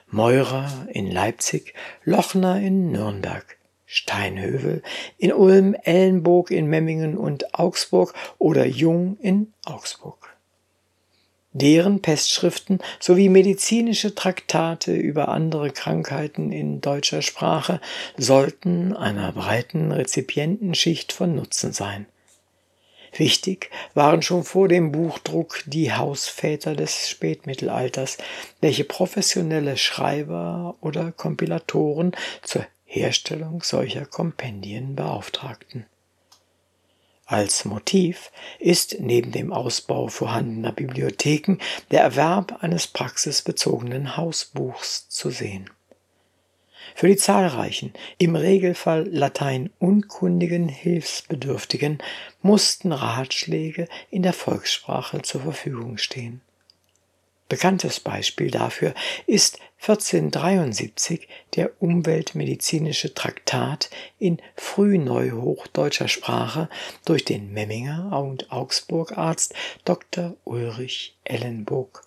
Meurer 0.08 0.86
in 0.90 1.10
Leipzig, 1.10 1.74
Lochner 2.04 2.60
in 2.60 2.90
Nürnberg, 2.90 3.56
Steinhövel 3.86 4.82
in 5.16 5.32
Ulm, 5.32 5.74
Ellenburg 5.84 6.50
in 6.50 6.66
Memmingen 6.66 7.16
und 7.16 7.54
Augsburg 7.54 8.14
oder 8.38 8.66
Jung 8.66 9.16
in 9.20 9.52
Augsburg 9.64 10.35
deren 11.58 12.02
Pestschriften 12.02 12.80
sowie 13.00 13.28
medizinische 13.28 14.14
Traktate 14.14 14.94
über 14.94 15.28
andere 15.28 15.70
Krankheiten 15.70 16.52
in 16.52 16.80
deutscher 16.80 17.22
Sprache 17.22 17.80
sollten 18.16 18.94
einer 18.94 19.32
breiten 19.32 19.90
Rezipientenschicht 19.90 21.12
von 21.12 21.34
Nutzen 21.34 21.72
sein. 21.72 22.06
Wichtig 23.16 23.70
waren 23.94 24.20
schon 24.20 24.44
vor 24.44 24.68
dem 24.68 24.92
Buchdruck 24.92 25.62
die 25.64 25.92
Hausväter 25.92 26.74
des 26.74 27.08
Spätmittelalters, 27.08 28.18
welche 28.60 28.84
professionelle 28.84 29.78
Schreiber 29.78 30.76
oder 30.82 31.12
Kompilatoren 31.12 32.12
zur 32.42 32.66
Herstellung 32.84 33.62
solcher 33.62 34.04
Kompendien 34.04 34.94
beauftragten. 34.94 35.86
Als 37.28 37.64
Motiv 37.64 38.30
ist 38.60 39.00
neben 39.00 39.32
dem 39.32 39.52
Ausbau 39.52 40.06
vorhandener 40.06 40.70
Bibliotheken 40.70 41.58
der 41.90 42.02
Erwerb 42.02 42.62
eines 42.62 42.86
praxisbezogenen 42.86 44.16
Hausbuchs 44.16 45.08
zu 45.08 45.30
sehen. 45.30 45.68
Für 46.94 47.08
die 47.08 47.16
zahlreichen, 47.16 47.92
im 48.18 48.36
Regelfall 48.36 49.08
Latein 49.10 49.70
unkundigen 49.80 50.68
Hilfsbedürftigen 50.68 51.98
mussten 52.42 52.92
Ratschläge 52.92 53.88
in 54.10 54.22
der 54.22 54.32
Volkssprache 54.32 55.20
zur 55.22 55.40
Verfügung 55.40 55.98
stehen. 55.98 56.42
Bekanntes 57.48 58.00
Beispiel 58.00 58.50
dafür 58.50 58.92
ist 59.26 59.60
1473 59.80 61.28
der 61.54 61.70
umweltmedizinische 61.80 63.14
Traktat 63.14 63.88
in 64.18 64.38
frühneuhochdeutscher 64.56 66.08
Sprache 66.08 66.68
durch 67.04 67.24
den 67.24 67.52
Memminger 67.52 68.18
und 68.18 68.50
Augsburgarzt 68.50 69.54
Dr. 69.84 70.36
Ulrich 70.44 71.16
Ellenburg. 71.22 72.02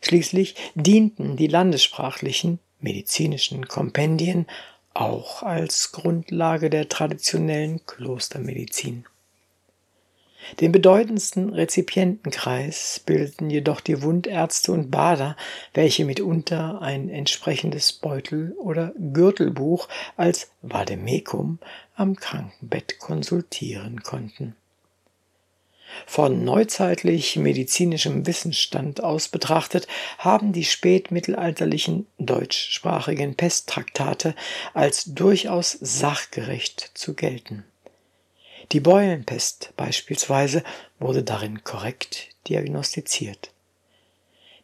Schließlich 0.00 0.56
dienten 0.74 1.36
die 1.36 1.46
landessprachlichen 1.46 2.58
medizinischen 2.80 3.68
Kompendien 3.68 4.46
auch 4.92 5.44
als 5.44 5.92
Grundlage 5.92 6.68
der 6.68 6.88
traditionellen 6.88 7.86
Klostermedizin. 7.86 9.04
Den 10.60 10.72
bedeutendsten 10.72 11.50
Rezipientenkreis 11.50 13.00
bildeten 13.06 13.48
jedoch 13.50 13.80
die 13.80 14.02
Wundärzte 14.02 14.72
und 14.72 14.90
Bader, 14.90 15.36
welche 15.72 16.04
mitunter 16.04 16.82
ein 16.82 17.08
entsprechendes 17.08 17.92
Beutel- 17.92 18.52
oder 18.58 18.92
Gürtelbuch 18.98 19.88
als 20.16 20.50
Vademekum 20.62 21.58
am 21.94 22.16
Krankenbett 22.16 22.98
konsultieren 22.98 24.02
konnten. 24.02 24.56
Von 26.06 26.44
neuzeitlich 26.44 27.36
medizinischem 27.36 28.26
Wissensstand 28.26 29.02
aus 29.02 29.28
betrachtet, 29.28 29.86
haben 30.18 30.52
die 30.52 30.64
spätmittelalterlichen 30.64 32.06
deutschsprachigen 32.18 33.34
Pesttraktate 33.34 34.34
als 34.74 35.04
durchaus 35.04 35.72
sachgerecht 35.72 36.92
zu 36.94 37.14
gelten. 37.14 37.64
Die 38.72 38.80
Beulenpest 38.80 39.74
beispielsweise 39.76 40.64
wurde 40.98 41.22
darin 41.22 41.62
korrekt 41.62 42.28
diagnostiziert. 42.48 43.52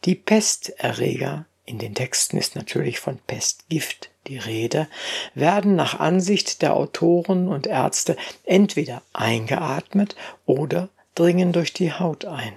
Die 0.07 0.14
Pesterreger, 0.14 1.44
in 1.66 1.79
den 1.79 1.94
Texten 1.94 2.38
ist 2.38 2.57
natürlich 2.57 3.01
von 3.01 3.18
Pestgift 3.27 4.09
die 4.27 4.38
Rede, 4.38 4.88
werden 5.35 5.77
nach 5.77 6.01
Ansicht 6.01 6.62
der 6.62 6.75
Autoren 6.75 7.49
und 7.49 7.66
Ärzte 7.66 8.16
entweder 8.44 9.03
eingeatmet 9.12 10.16
oder 10.47 10.88
dringen 11.14 11.53
durch 11.53 11.75
die 11.75 11.92
Haut 11.92 12.25
ein. 12.25 12.55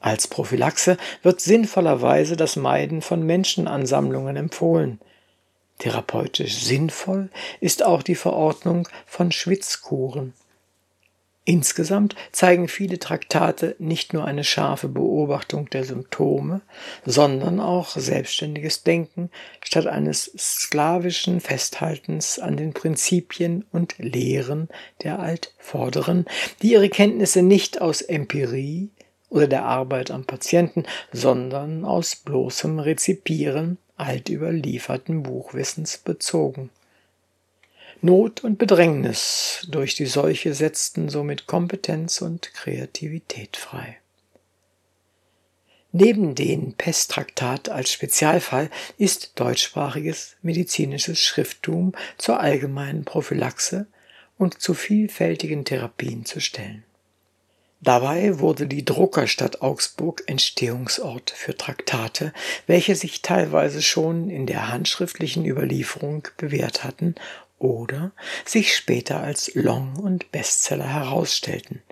Als 0.00 0.26
Prophylaxe 0.26 0.96
wird 1.22 1.40
sinnvollerweise 1.40 2.36
das 2.36 2.56
Meiden 2.56 3.02
von 3.02 3.22
Menschenansammlungen 3.24 4.36
empfohlen. 4.36 4.98
Therapeutisch 5.78 6.58
sinnvoll 6.58 7.30
ist 7.60 7.84
auch 7.84 8.02
die 8.02 8.16
Verordnung 8.16 8.88
von 9.06 9.30
Schwitzkuren. 9.30 10.34
Insgesamt 11.50 12.14
zeigen 12.30 12.68
viele 12.68 13.00
Traktate 13.00 13.74
nicht 13.80 14.12
nur 14.12 14.24
eine 14.24 14.44
scharfe 14.44 14.86
Beobachtung 14.86 15.68
der 15.68 15.82
Symptome, 15.82 16.60
sondern 17.04 17.58
auch 17.58 17.88
selbstständiges 17.96 18.84
Denken 18.84 19.30
statt 19.60 19.88
eines 19.88 20.30
sklavischen 20.38 21.40
Festhaltens 21.40 22.38
an 22.38 22.56
den 22.56 22.72
Prinzipien 22.72 23.64
und 23.72 23.96
Lehren 23.98 24.68
der 25.02 25.18
Altvorderen, 25.18 26.26
die 26.62 26.70
ihre 26.70 26.88
Kenntnisse 26.88 27.42
nicht 27.42 27.80
aus 27.80 28.00
Empirie 28.00 28.90
oder 29.28 29.48
der 29.48 29.64
Arbeit 29.64 30.12
am 30.12 30.26
Patienten, 30.26 30.84
sondern 31.10 31.84
aus 31.84 32.14
bloßem 32.14 32.78
Rezipieren 32.78 33.78
altüberlieferten 33.96 35.24
Buchwissens 35.24 35.98
bezogen. 35.98 36.70
Not 38.02 38.42
und 38.44 38.58
Bedrängnis 38.58 39.66
durch 39.68 39.94
die 39.94 40.06
Seuche 40.06 40.54
setzten 40.54 41.10
somit 41.10 41.46
Kompetenz 41.46 42.22
und 42.22 42.54
Kreativität 42.54 43.58
frei. 43.58 43.98
Neben 45.92 46.34
den 46.34 46.72
Pesttraktat 46.74 47.68
als 47.68 47.92
Spezialfall 47.92 48.70
ist 48.96 49.32
deutschsprachiges 49.34 50.36
medizinisches 50.40 51.20
Schrifttum 51.20 51.92
zur 52.16 52.40
allgemeinen 52.40 53.04
Prophylaxe 53.04 53.86
und 54.38 54.62
zu 54.62 54.72
vielfältigen 54.72 55.66
Therapien 55.66 56.24
zu 56.24 56.40
stellen. 56.40 56.84
Dabei 57.82 58.38
wurde 58.38 58.66
die 58.66 58.84
Druckerstadt 58.84 59.60
Augsburg 59.60 60.22
Entstehungsort 60.26 61.30
für 61.30 61.56
Traktate, 61.56 62.32
welche 62.66 62.94
sich 62.94 63.20
teilweise 63.20 63.82
schon 63.82 64.30
in 64.30 64.46
der 64.46 64.68
handschriftlichen 64.68 65.44
Überlieferung 65.44 66.28
bewährt 66.36 66.84
hatten 66.84 67.14
oder 67.60 68.10
sich 68.44 68.74
später 68.74 69.20
als 69.20 69.54
Long- 69.54 69.96
und 69.96 70.32
Bestseller 70.32 70.88
herausstellten. 70.88 71.82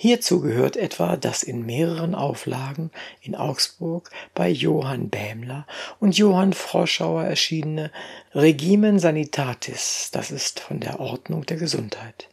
Hierzu 0.00 0.40
gehört 0.40 0.76
etwa 0.76 1.16
das 1.16 1.42
in 1.42 1.66
mehreren 1.66 2.14
Auflagen 2.14 2.92
in 3.20 3.34
Augsburg 3.34 4.10
bei 4.32 4.48
Johann 4.48 5.10
Bähmler 5.10 5.66
und 5.98 6.16
Johann 6.16 6.52
Froschauer 6.52 7.24
erschienene 7.24 7.90
Regimen 8.32 9.00
Sanitatis, 9.00 10.10
das 10.12 10.30
ist 10.30 10.60
von 10.60 10.78
der 10.78 11.00
Ordnung 11.00 11.44
der 11.46 11.56
Gesundheit. 11.56 12.28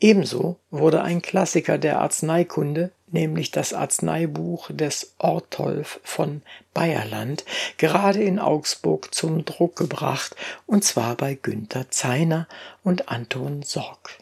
Ebenso 0.00 0.56
wurde 0.70 1.02
ein 1.02 1.20
Klassiker 1.20 1.76
der 1.76 2.00
Arzneikunde, 2.00 2.90
nämlich 3.08 3.50
das 3.50 3.74
Arzneibuch 3.74 4.70
des 4.72 5.14
Ortolf 5.18 6.00
von 6.04 6.40
Bayerland, 6.72 7.44
gerade 7.76 8.22
in 8.22 8.38
Augsburg 8.38 9.14
zum 9.14 9.44
Druck 9.44 9.76
gebracht, 9.76 10.34
und 10.66 10.84
zwar 10.84 11.16
bei 11.16 11.34
Günther 11.34 11.90
Zeiner 11.90 12.48
und 12.82 13.10
Anton 13.10 13.62
Sorg. 13.62 14.18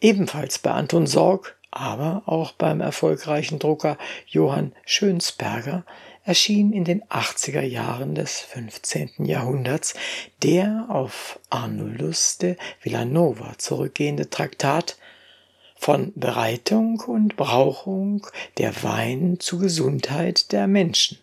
Ebenfalls 0.00 0.58
bei 0.58 0.72
Anton 0.72 1.06
Sorg, 1.06 1.56
aber 1.70 2.22
auch 2.26 2.52
beim 2.52 2.80
erfolgreichen 2.80 3.60
Drucker 3.60 3.96
Johann 4.26 4.72
Schönsberger 4.84 5.84
erschien 6.24 6.72
in 6.72 6.84
den 6.84 7.04
80er 7.04 7.62
Jahren 7.62 8.14
des 8.14 8.40
15. 8.40 9.26
Jahrhunderts 9.26 9.94
der 10.42 10.86
auf 10.88 11.38
Arnoldus 11.50 12.38
de 12.38 12.56
Villanova 12.82 13.54
zurückgehende 13.58 14.30
Traktat 14.30 14.96
von 15.76 16.12
Bereitung 16.16 17.00
und 17.00 17.36
Brauchung 17.36 18.26
der 18.56 18.82
Wein 18.82 19.38
zu 19.38 19.58
Gesundheit 19.58 20.50
der 20.52 20.66
Menschen. 20.66 21.18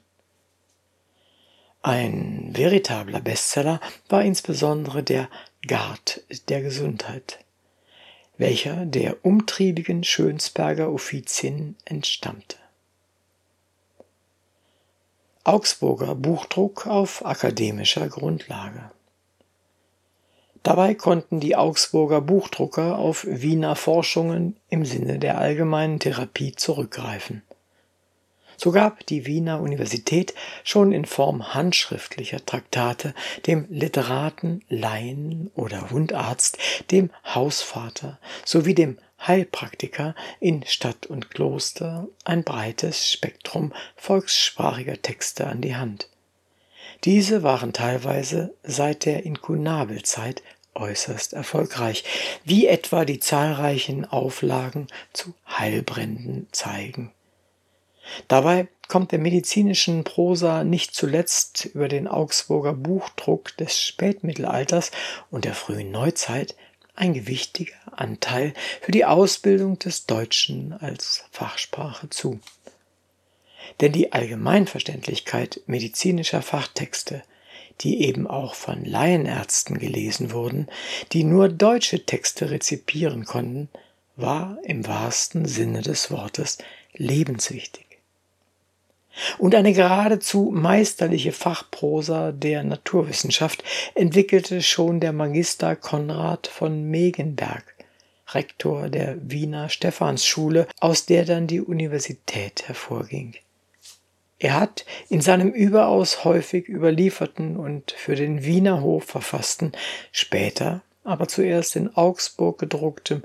Ein 1.82 2.52
veritabler 2.54 3.22
Bestseller 3.22 3.82
war 4.08 4.24
insbesondere 4.24 5.02
der 5.02 5.30
Gard 5.68 6.22
der 6.48 6.62
Gesundheit, 6.62 7.40
welcher 8.38 8.86
der 8.86 9.26
umtriebigen 9.26 10.04
Schönsberger 10.04 10.92
Offizien 10.92 11.76
entstammte. 11.86 12.61
Augsburger 15.44 16.14
Buchdruck 16.14 16.86
auf 16.86 17.26
akademischer 17.26 18.08
Grundlage. 18.08 18.92
Dabei 20.62 20.94
konnten 20.94 21.40
die 21.40 21.56
Augsburger 21.56 22.22
Buchdrucker 22.22 23.00
auf 23.00 23.26
Wiener 23.28 23.76
Forschungen 23.76 24.56
im 24.70 24.86
Sinne 24.86 25.18
der 25.18 25.40
allgemeinen 25.40 26.00
Therapie 26.00 26.52
zurückgreifen. 26.52 27.42
So 28.56 28.72
gab 28.72 29.08
die 29.08 29.26
Wiener 29.26 29.60
Universität 29.60 30.36
schon 30.64 30.92
in 30.92 31.06
Form 31.06 31.56
handschriftlicher 31.56 32.46
Traktate 32.46 33.16
dem 33.48 33.66
Literaten, 33.72 34.64
Laien 34.70 35.50
oder 35.56 35.90
Hundarzt, 35.90 36.60
dem 36.92 37.10
Hausvater 37.26 38.20
sowie 38.46 38.76
dem 38.76 39.00
Heilpraktiker 39.28 40.16
in 40.40 40.64
Stadt 40.66 41.06
und 41.06 41.30
Kloster 41.30 42.08
ein 42.24 42.44
breites 42.44 43.12
Spektrum 43.12 43.74
volkssprachiger 43.96 45.02
Texte 45.02 45.48
an 45.48 45.62
die 45.62 45.76
Hand. 45.76 46.08
Diese 47.04 47.44
waren 47.44 47.74
teilweise 47.74 48.54
seit 48.64 49.06
der 49.06 49.26
Inkunabelzeit 49.26 50.44
äußerst 50.76 51.34
erfolgreich, 51.34 52.04
wie 52.44 52.68
etwa 52.68 53.06
die 53.06 53.20
zahlreichen 53.20 54.06
Auflagen 54.06 54.88
zu 55.14 55.34
Heilbränden 55.48 56.48
zeigen. 56.52 57.12
Dabei 58.28 58.68
kommt 58.88 59.12
der 59.12 59.20
medizinischen 59.20 60.04
Prosa 60.04 60.64
nicht 60.64 60.94
zuletzt 60.94 61.66
über 61.66 61.88
den 61.88 62.08
Augsburger 62.08 62.74
Buchdruck 62.74 63.56
des 63.58 63.80
Spätmittelalters 63.80 64.92
und 65.30 65.46
der 65.46 65.54
frühen 65.54 65.92
Neuzeit 65.92 66.56
ein 66.96 67.14
gewichtiger 67.14 67.74
Anteil 67.92 68.54
für 68.82 68.92
die 68.92 69.06
Ausbildung 69.06 69.80
des 69.80 70.06
Deutschen 70.06 70.74
als 70.74 71.24
Fachsprache 71.32 72.10
zu. 72.10 72.40
Denn 73.80 73.92
die 73.92 74.12
Allgemeinverständlichkeit 74.12 75.62
medizinischer 75.66 76.42
Fachtexte, 76.42 77.24
die 77.82 78.04
eben 78.04 78.28
auch 78.28 78.54
von 78.54 78.86
Laienärzten 78.86 79.78
gelesen 79.78 80.32
wurden, 80.32 80.68
die 81.14 81.24
nur 81.24 81.50
deutsche 81.50 82.06
Texte 82.06 82.52
rezipieren 82.52 83.26
konnten, 83.26 83.70
war 84.16 84.58
im 84.64 84.86
wahrsten 84.86 85.46
Sinne 85.46 85.82
des 85.82 86.12
Wortes 86.12 86.58
lebenswichtig 86.94 87.91
und 89.38 89.56
eine 89.56 89.74
geradezu 89.74 90.52
meisterliche 90.54 91.32
Fachprosa 91.32 92.32
der 92.32 92.64
Naturwissenschaft 92.64 93.64
entwickelte 93.96 94.62
schon 94.62 95.00
der 95.00 95.14
Magister 95.14 95.76
Konrad 95.76 96.48
von 96.48 96.90
Megenberg, 96.90 97.64
Rektor 98.30 98.90
der 98.90 99.18
Wiener 99.22 99.70
Stephansschule, 99.70 100.68
aus 100.80 101.06
der 101.06 101.26
dann 101.26 101.48
die 101.48 101.62
Universität 101.62 102.68
hervorging. 102.68 103.36
Er 104.40 104.60
hat 104.60 104.86
in 105.10 105.22
seinem 105.22 105.52
überaus 105.52 106.24
häufig 106.24 106.68
überlieferten 106.68 107.58
und 107.58 107.92
für 107.92 108.16
den 108.16 108.44
Wiener 108.44 108.82
Hof 108.82 109.04
verfassten, 109.04 109.74
später 110.12 110.82
aber 111.04 111.28
zuerst 111.28 111.76
in 111.76 111.96
Augsburg 111.96 112.60
gedrucktem 112.60 113.24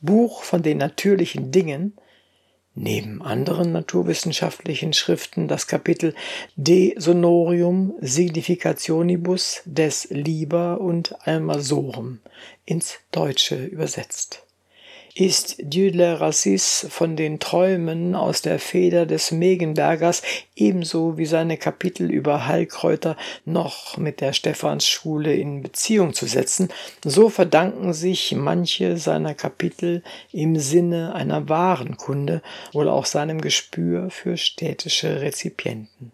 Buch 0.00 0.42
von 0.42 0.62
den 0.62 0.78
natürlichen 0.78 1.50
Dingen 1.50 1.96
neben 2.76 3.22
anderen 3.22 3.72
naturwissenschaftlichen 3.72 4.92
Schriften 4.92 5.48
das 5.48 5.66
Kapitel 5.66 6.14
De 6.54 6.94
Sonorium 6.98 7.94
Significationibus 8.00 9.62
des 9.64 10.08
Liber 10.10 10.80
und 10.80 11.26
Almasorum 11.26 12.20
ins 12.64 12.98
Deutsche 13.10 13.64
übersetzt 13.64 14.45
ist 15.16 15.56
de 15.58 15.98
Rassis 16.12 16.86
von 16.90 17.16
den 17.16 17.40
Träumen 17.40 18.14
aus 18.14 18.42
der 18.42 18.58
Feder 18.58 19.06
des 19.06 19.30
Megenbergers 19.30 20.22
ebenso 20.54 21.16
wie 21.16 21.24
seine 21.24 21.56
Kapitel 21.56 22.10
über 22.10 22.46
Heilkräuter 22.46 23.16
noch 23.46 23.96
mit 23.96 24.20
der 24.20 24.34
Stephansschule 24.34 25.34
in 25.34 25.62
Beziehung 25.62 26.12
zu 26.12 26.26
setzen, 26.26 26.68
so 27.02 27.30
verdanken 27.30 27.94
sich 27.94 28.32
manche 28.32 28.98
seiner 28.98 29.34
Kapitel 29.34 30.02
im 30.32 30.58
Sinne 30.58 31.14
einer 31.14 31.48
wahren 31.48 31.96
Kunde 31.96 32.42
wohl 32.72 32.90
auch 32.90 33.06
seinem 33.06 33.40
Gespür 33.40 34.10
für 34.10 34.36
städtische 34.36 35.22
Rezipienten. 35.22 36.12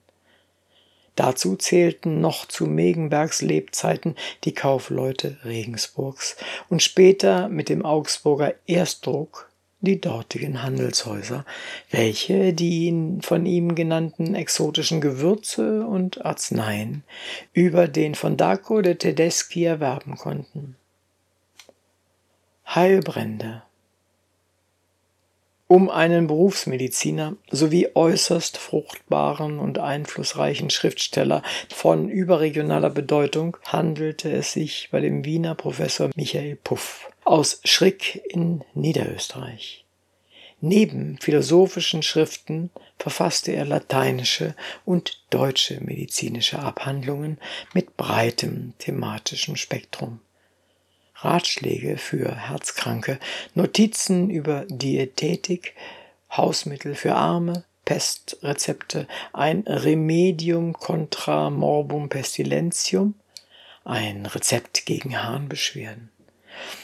Dazu 1.15 1.57
zählten 1.57 2.21
noch 2.21 2.47
zu 2.47 2.67
Megenbergs 2.67 3.43
Lebzeiten 3.43 4.17
die 4.45 4.55
Kaufleute 4.55 5.37
Regensburgs 5.45 6.37
und 6.71 6.83
später 6.83 7.49
mit 7.49 7.69
dem 7.69 7.85
Augsburger 7.85 8.55
Erstdruck 8.67 9.51
die 9.83 10.01
dortigen 10.01 10.63
Handelshäuser, 10.63 11.45
welche 11.91 12.55
die 12.55 13.19
von 13.21 13.45
ihm 13.47 13.75
genannten 13.75 14.35
exotischen 14.35 15.01
Gewürze 15.01 15.85
und 15.87 16.25
Arzneien 16.25 17.03
über 17.53 17.89
den 17.89 18.15
von 18.15 18.37
Daco 18.37 18.81
de 18.81 18.95
Tedeschi 18.95 19.65
erwerben 19.65 20.17
konnten. 20.17 20.77
Heilbrände 22.67 23.63
um 25.73 25.89
einen 25.89 26.27
Berufsmediziner 26.27 27.35
sowie 27.51 27.89
äußerst 27.95 28.59
fruchtbaren 28.59 29.59
und 29.59 29.79
einflussreichen 29.79 30.69
Schriftsteller 30.69 31.43
von 31.71 32.11
überregionaler 32.11 32.91
Bedeutung 32.91 33.57
handelte 33.65 34.31
es 34.31 34.53
sich 34.53 34.91
bei 34.93 35.01
dem 35.01 35.25
Wiener 35.25 35.55
Professor 35.55 36.11
Michael 36.15 36.57
Puff 36.57 37.11
aus 37.25 37.63
Schrick 37.65 38.23
in 38.29 38.63
Niederösterreich. 38.75 39.87
Neben 40.61 41.17
philosophischen 41.23 42.03
Schriften 42.03 42.69
verfasste 42.99 43.53
er 43.53 43.65
lateinische 43.65 44.55
und 44.85 45.23
deutsche 45.31 45.81
medizinische 45.81 46.59
Abhandlungen 46.59 47.39
mit 47.73 47.97
breitem 47.97 48.75
thematischen 48.77 49.57
Spektrum. 49.57 50.21
Ratschläge 51.25 51.99
für 51.99 52.35
Herzkranke, 52.35 53.19
Notizen 53.55 54.31
über 54.31 54.65
Diätetik, 54.69 55.75
Hausmittel 56.31 56.95
für 56.95 57.15
Arme, 57.15 57.65
Pestrezepte, 57.85 59.07
ein 59.33 59.63
Remedium 59.67 60.73
contra 60.73 61.51
morbum 61.51 62.09
pestilentium, 62.09 63.15
ein 63.85 64.27
Rezept 64.27 64.87
gegen 64.87 65.23
Harnbeschwerden. 65.23 66.11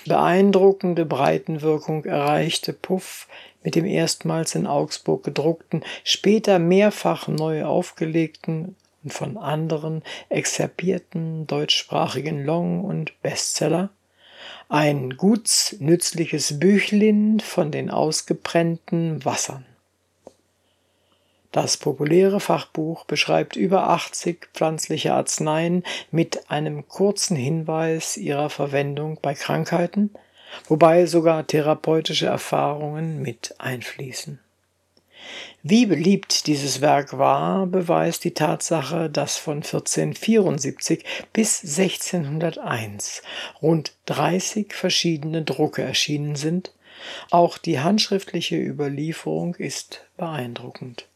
Beeindruckende 0.06 1.04
Breitenwirkung 1.04 2.04
erreichte 2.04 2.72
Puff 2.72 3.28
mit 3.62 3.74
dem 3.74 3.84
erstmals 3.84 4.54
in 4.54 4.66
Augsburg 4.66 5.24
gedruckten, 5.24 5.84
später 6.04 6.58
mehrfach 6.58 7.28
neu 7.28 7.64
aufgelegten 7.64 8.76
und 9.04 9.12
von 9.12 9.36
anderen 9.36 10.02
exzerbierten 10.28 11.46
deutschsprachigen 11.46 12.44
Long- 12.44 12.84
und 12.84 13.20
Bestseller 13.22 13.90
ein 14.68 15.16
gutsnützliches 15.16 16.58
Büchlin 16.58 17.40
von 17.40 17.70
den 17.70 17.90
ausgebrennten 17.90 19.24
Wassern. 19.24 19.64
Das 21.52 21.78
populäre 21.78 22.40
Fachbuch 22.40 23.04
beschreibt 23.06 23.56
über 23.56 23.88
80 23.88 24.50
pflanzliche 24.52 25.14
Arzneien 25.14 25.82
mit 26.10 26.50
einem 26.50 26.86
kurzen 26.86 27.36
Hinweis 27.36 28.18
ihrer 28.18 28.50
Verwendung 28.50 29.18
bei 29.22 29.32
Krankheiten, 29.34 30.10
wobei 30.66 31.06
sogar 31.06 31.46
therapeutische 31.46 32.26
Erfahrungen 32.26 33.22
mit 33.22 33.54
einfließen. 33.58 34.38
Wie 35.62 35.86
beliebt 35.86 36.46
dieses 36.46 36.80
Werk 36.80 37.18
war, 37.18 37.66
beweist 37.66 38.24
die 38.24 38.34
Tatsache, 38.34 39.10
dass 39.10 39.36
von 39.36 39.58
1474 39.58 41.04
bis 41.32 41.62
1601 41.62 43.22
rund 43.60 43.92
30 44.06 44.72
verschiedene 44.72 45.42
Drucke 45.42 45.82
erschienen 45.82 46.36
sind. 46.36 46.72
Auch 47.30 47.58
die 47.58 47.80
handschriftliche 47.80 48.56
Überlieferung 48.56 49.54
ist 49.56 50.04
beeindruckend. 50.16 51.06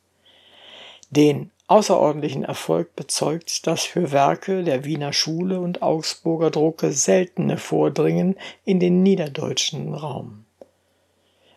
Den 1.11 1.51
außerordentlichen 1.67 2.45
Erfolg 2.45 2.97
bezeugt 2.97 3.67
das 3.67 3.83
für 3.83 4.13
Werke 4.13 4.65
der 4.65 4.85
Wiener 4.85 5.13
Schule 5.13 5.61
und 5.61 5.83
Augsburger 5.83 6.51
Drucke 6.51 6.93
seltene 6.93 7.59
Vordringen 7.59 8.37
in 8.65 8.81
den 8.81 9.03
niederdeutschen 9.03 9.95
Raum. 9.95 10.42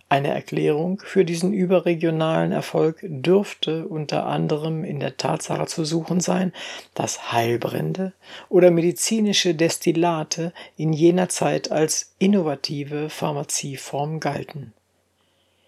Eine 0.08 0.30
Erklärung 0.30 1.02
für 1.04 1.26
diesen 1.26 1.52
überregionalen 1.52 2.52
Erfolg 2.52 3.00
dürfte 3.02 3.88
unter 3.88 4.26
anderem 4.26 4.84
in 4.84 5.00
der 5.00 5.18
Tatsache 5.18 5.66
zu 5.66 5.84
suchen 5.84 6.20
sein, 6.20 6.54
dass 6.94 7.32
Heilbrände 7.32 8.14
oder 8.48 8.72
medizinische 8.72 9.56
Destillate 9.56 10.54
in 10.78 10.94
jener 10.94 11.30
Zeit 11.30 11.72
als 11.72 12.14
innovative 12.20 13.10
Pharmazieform 13.10 14.20
galten 14.20 14.74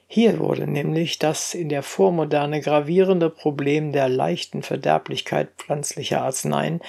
hier 0.09 0.39
wurde 0.39 0.67
nämlich 0.67 1.19
das 1.19 1.53
in 1.53 1.67
der 1.67 1.83
Vormoderne 1.83 2.61
gravierende 2.61 3.29
Problem 3.29 3.91
der 3.91 4.07
leichten 4.07 4.63
Verderblichkeit 4.63 5.49
pflanzlicher 5.57 6.21
Arzneien 6.21 6.79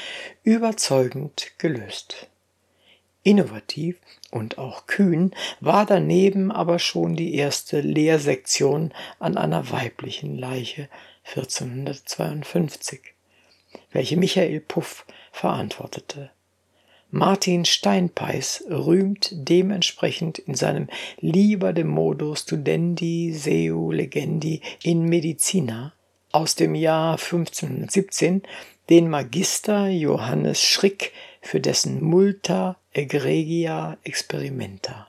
überzeugend 0.45 1.51
gelöst. 1.59 2.29
Innovativ 3.29 4.01
und 4.31 4.57
auch 4.57 4.87
kühn 4.87 5.33
war 5.61 5.85
daneben 5.85 6.51
aber 6.51 6.79
schon 6.79 7.15
die 7.15 7.35
erste 7.35 7.83
Lehrsektion 7.83 8.95
an 9.19 9.37
einer 9.37 9.71
weiblichen 9.71 10.39
Leiche 10.39 10.89
1452, 11.37 13.03
welche 13.93 14.17
Michael 14.17 14.61
Puff 14.61 15.05
verantwortete. 15.31 16.31
Martin 17.11 17.67
Steinpeis 17.67 18.65
rühmt 18.71 19.29
dementsprechend 19.33 20.39
in 20.39 20.55
seinem 20.55 20.89
Liber 21.21 21.75
de 21.75 21.85
modo 21.85 22.35
studendi 22.35 23.35
seu 23.35 23.91
legendi 23.91 24.63
in 24.83 25.05
medicina 25.05 25.93
aus 26.33 26.55
dem 26.55 26.75
Jahr 26.75 27.19
1517 27.19 28.41
den 28.89 29.09
Magister 29.11 29.89
Johannes 29.89 30.63
Schrick 30.63 31.13
für 31.43 31.61
dessen 31.61 32.03
Multa 32.03 32.77
egregia 32.93 33.99
experimenta. 34.03 35.09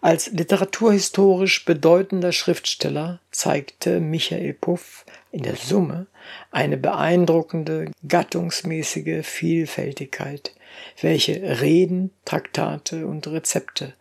Als 0.00 0.30
literaturhistorisch 0.32 1.64
bedeutender 1.64 2.32
Schriftsteller 2.32 3.20
zeigte 3.30 4.00
Michael 4.00 4.52
Puff 4.52 5.06
in 5.32 5.42
der 5.42 5.56
Summe 5.56 6.06
eine 6.50 6.76
beeindruckende 6.76 7.90
gattungsmäßige 8.06 9.26
Vielfältigkeit, 9.26 10.54
welche 11.00 11.60
Reden, 11.60 12.10
Traktate 12.26 13.06
und 13.06 13.26
Rezepte 13.26 13.94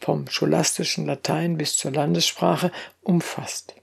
vom 0.00 0.28
scholastischen 0.28 1.06
Latein 1.06 1.56
bis 1.56 1.76
zur 1.76 1.92
Landessprache 1.92 2.72
umfasst. 3.02 3.74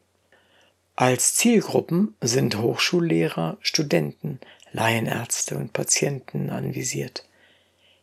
Als 0.95 1.33
Zielgruppen 1.33 2.15
sind 2.21 2.59
Hochschullehrer, 2.59 3.57
Studenten, 3.61 4.39
Laienärzte 4.73 5.57
und 5.57 5.73
Patienten 5.73 6.51
anvisiert. 6.51 7.25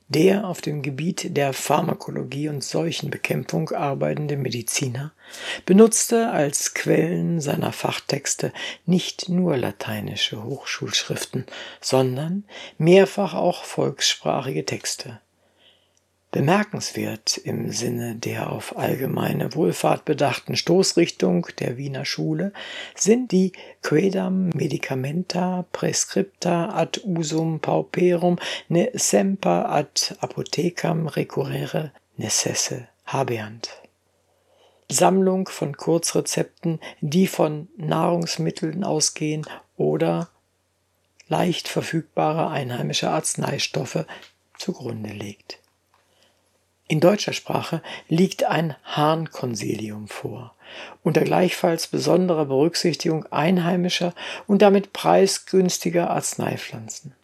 Der 0.09 0.45
auf 0.45 0.61
dem 0.61 0.83
Gebiet 0.83 1.37
der 1.37 1.53
Pharmakologie 1.53 2.49
und 2.49 2.65
Seuchenbekämpfung 2.65 3.71
arbeitende 3.71 4.37
Mediziner 4.37 5.13
benutzte 5.67 6.31
als 6.33 6.75
Quellen 6.75 7.41
seiner 7.41 7.71
Fachtexte 7.71 8.53
nicht 8.87 9.29
nur 9.29 9.57
lateinische 9.57 10.43
Hochschulschriften, 10.43 11.47
sondern 11.81 12.43
mehrfach 12.77 13.35
auch 13.35 13.63
volkssprachige 13.63 14.67
Texte. 14.67 15.21
Bemerkenswert 16.33 17.39
im 17.39 17.73
Sinne 17.73 18.15
der 18.15 18.53
auf 18.53 18.79
allgemeine 18.79 19.53
Wohlfahrt 19.57 20.05
bedachten 20.05 20.55
Stoßrichtung 20.55 21.49
der 21.59 21.77
Wiener 21.77 22.05
Schule 22.05 22.53
sind 22.95 23.33
die 23.33 23.51
Quedam 23.83 24.51
Medicamenta 24.51 25.67
Prescripta 25.73 26.69
ad 26.69 27.01
usum 27.05 27.59
pauperum 27.59 28.39
ne 28.69 28.91
semper 28.95 29.71
ad 29.71 30.15
apothecam 30.21 31.09
recurrere 31.09 31.91
necesse 32.17 32.87
habeant. 33.07 33.71
Sammlung 34.89 35.49
von 35.49 35.77
Kurzrezepten, 35.77 36.79
die 37.01 37.27
von 37.27 37.69
Nahrungsmitteln 37.77 38.85
ausgehen 38.85 39.47
oder 39.77 40.31
leicht 41.27 41.67
verfügbare 41.67 42.51
einheimische 42.51 43.11
Arzneistoffe 43.11 44.07
zugrunde 44.59 45.11
legt. 45.11 45.61
In 46.91 46.99
deutscher 46.99 47.33
Sprache 47.33 47.83
liegt 48.09 48.43
ein 48.43 48.75
Hahnkonsilium 48.83 50.09
vor, 50.09 50.57
unter 51.05 51.21
gleichfalls 51.21 51.87
besonderer 51.87 52.47
Berücksichtigung 52.47 53.27
einheimischer 53.27 54.13
und 54.49 54.61
damit 54.61 54.93
preisgünstiger 54.93 56.11
Arzneipflanzen. 56.11 57.15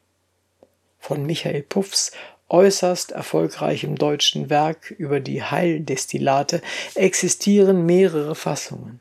Von 1.01 1.27
Michael 1.27 1.65
Puffs 1.65 2.13
äußerst 2.49 3.11
erfolgreichem 3.11 3.97
deutschen 3.97 4.51
Werk 4.51 4.93
über 4.93 5.19
die 5.19 5.43
Heildestillate 5.43 6.63
existieren 6.95 7.85
mehrere 7.87 8.37
Fassungen. 8.37 9.01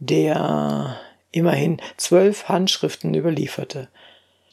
Der 0.00 0.98
immerhin 1.30 1.80
zwölf 1.96 2.48
Handschriften 2.48 3.14
überlieferte 3.14 3.86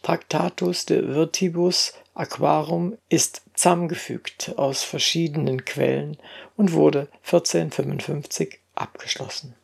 Tractatus 0.06 0.86
de 0.86 1.16
Virtibus 1.16 1.94
Aquarum 2.14 2.96
ist 3.10 3.42
zusammengefügt 3.56 4.54
aus 4.56 4.84
verschiedenen 4.84 5.66
Quellen 5.66 6.18
und 6.56 6.74
wurde 6.74 7.08
1455 7.24 8.60
abgeschlossen. 8.76 9.56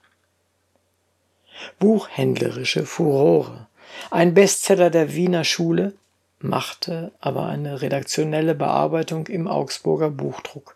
Buchhändlerische 1.78 2.88
Furore. 2.88 3.68
Ein 4.10 4.34
Bestseller 4.34 4.90
der 4.90 5.14
Wiener 5.14 5.44
Schule, 5.44 5.94
machte 6.40 7.12
aber 7.20 7.46
eine 7.46 7.84
redaktionelle 7.84 8.56
Bearbeitung 8.56 9.28
im 9.28 9.48
Augsburger 9.48 10.10
Buchdruck. 10.10 10.76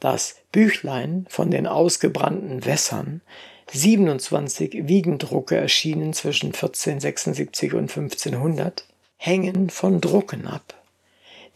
Das 0.00 0.34
Büchlein 0.50 1.26
von 1.28 1.52
den 1.52 1.68
ausgebrannten 1.68 2.64
Wässern, 2.64 3.20
27 3.74 4.86
Wiegendrucke 4.86 5.56
erschienen 5.56 6.12
zwischen 6.12 6.46
1476 6.46 7.74
und 7.74 7.90
1500, 7.90 8.86
hängen 9.16 9.68
von 9.68 10.00
Drucken 10.00 10.46
ab. 10.46 10.74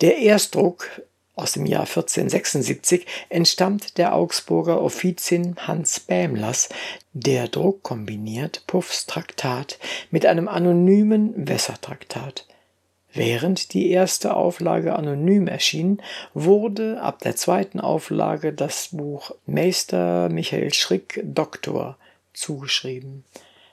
Der 0.00 0.18
Erstdruck 0.18 1.02
aus 1.36 1.52
dem 1.52 1.64
Jahr 1.64 1.82
1476 1.82 3.06
entstammt 3.28 3.98
der 3.98 4.16
Augsburger 4.16 4.82
Offizin 4.82 5.54
Hans 5.58 6.00
Bämlers. 6.00 6.68
Der 7.12 7.46
Druck 7.46 7.84
kombiniert 7.84 8.64
Puffs 8.66 9.06
Traktat 9.06 9.78
mit 10.10 10.26
einem 10.26 10.48
anonymen 10.48 11.46
Wässertraktat. 11.48 12.46
Während 13.12 13.72
die 13.72 13.90
erste 13.90 14.34
Auflage 14.34 14.96
anonym 14.96 15.46
erschien, 15.46 16.02
wurde 16.34 17.00
ab 17.00 17.20
der 17.20 17.36
zweiten 17.36 17.78
Auflage 17.78 18.52
das 18.52 18.88
Buch 18.90 19.30
Meister 19.46 20.28
Michael 20.28 20.74
Schrick 20.74 21.20
Doktor 21.22 21.96
zugeschrieben. 22.38 23.24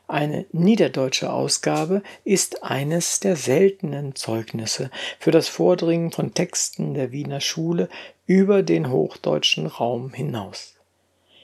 Eine 0.07 0.45
niederdeutsche 0.51 1.33
Ausgabe 1.33 2.03
ist 2.23 2.63
eines 2.63 3.19
der 3.19 3.35
seltenen 3.35 4.15
Zeugnisse 4.15 4.91
für 5.19 5.31
das 5.31 5.47
Vordringen 5.47 6.11
von 6.11 6.33
Texten 6.33 6.93
der 6.93 7.11
Wiener 7.11 7.41
Schule 7.41 7.89
über 8.27 8.61
den 8.61 8.91
hochdeutschen 8.91 9.65
Raum 9.65 10.13
hinaus. 10.13 10.75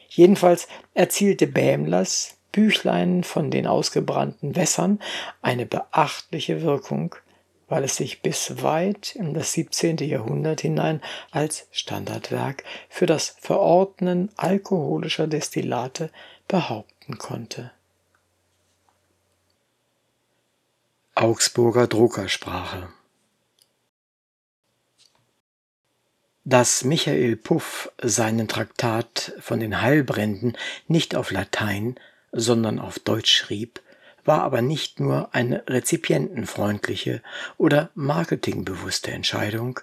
Jedenfalls 0.10 0.68
erzielte 0.94 1.48
Bämlers 1.48 2.38
Büchlein 2.52 3.24
von 3.24 3.50
den 3.50 3.66
ausgebrannten 3.66 4.56
Wässern 4.56 5.00
eine 5.42 5.66
beachtliche 5.66 6.62
Wirkung, 6.62 7.16
weil 7.70 7.86
es 7.86 7.96
sich 7.96 8.22
bis 8.22 8.62
weit 8.62 9.16
in 9.16 9.34
das 9.34 9.54
17. 9.54 9.98
Jahrhundert 9.98 10.62
hinein 10.62 11.02
als 11.32 11.68
Standardwerk 11.72 12.66
für 12.90 13.06
das 13.06 13.38
Verordnen 13.40 14.30
alkoholischer 14.36 15.28
Destillate 15.28 16.12
behaupten 17.02 17.18
konnte. 17.18 17.72
Augsburger 21.16 21.88
Druckersprache 21.88 22.90
Dass 26.44 26.84
Michael 26.84 27.36
Puff 27.36 27.92
seinen 28.02 28.48
Traktat 28.48 29.34
von 29.40 29.60
den 29.60 29.82
Heilbränden 29.82 30.58
nicht 30.88 31.16
auf 31.16 31.32
Latein, 31.32 31.96
sondern 32.32 32.80
auf 32.80 32.98
Deutsch 32.98 33.32
schrieb, 33.32 33.82
war 34.24 34.42
aber 34.44 34.62
nicht 34.62 35.00
nur 35.00 35.34
eine 35.34 35.64
rezipientenfreundliche 35.68 37.22
oder 37.58 37.90
marketingbewusste 37.96 39.12
Entscheidung, 39.12 39.80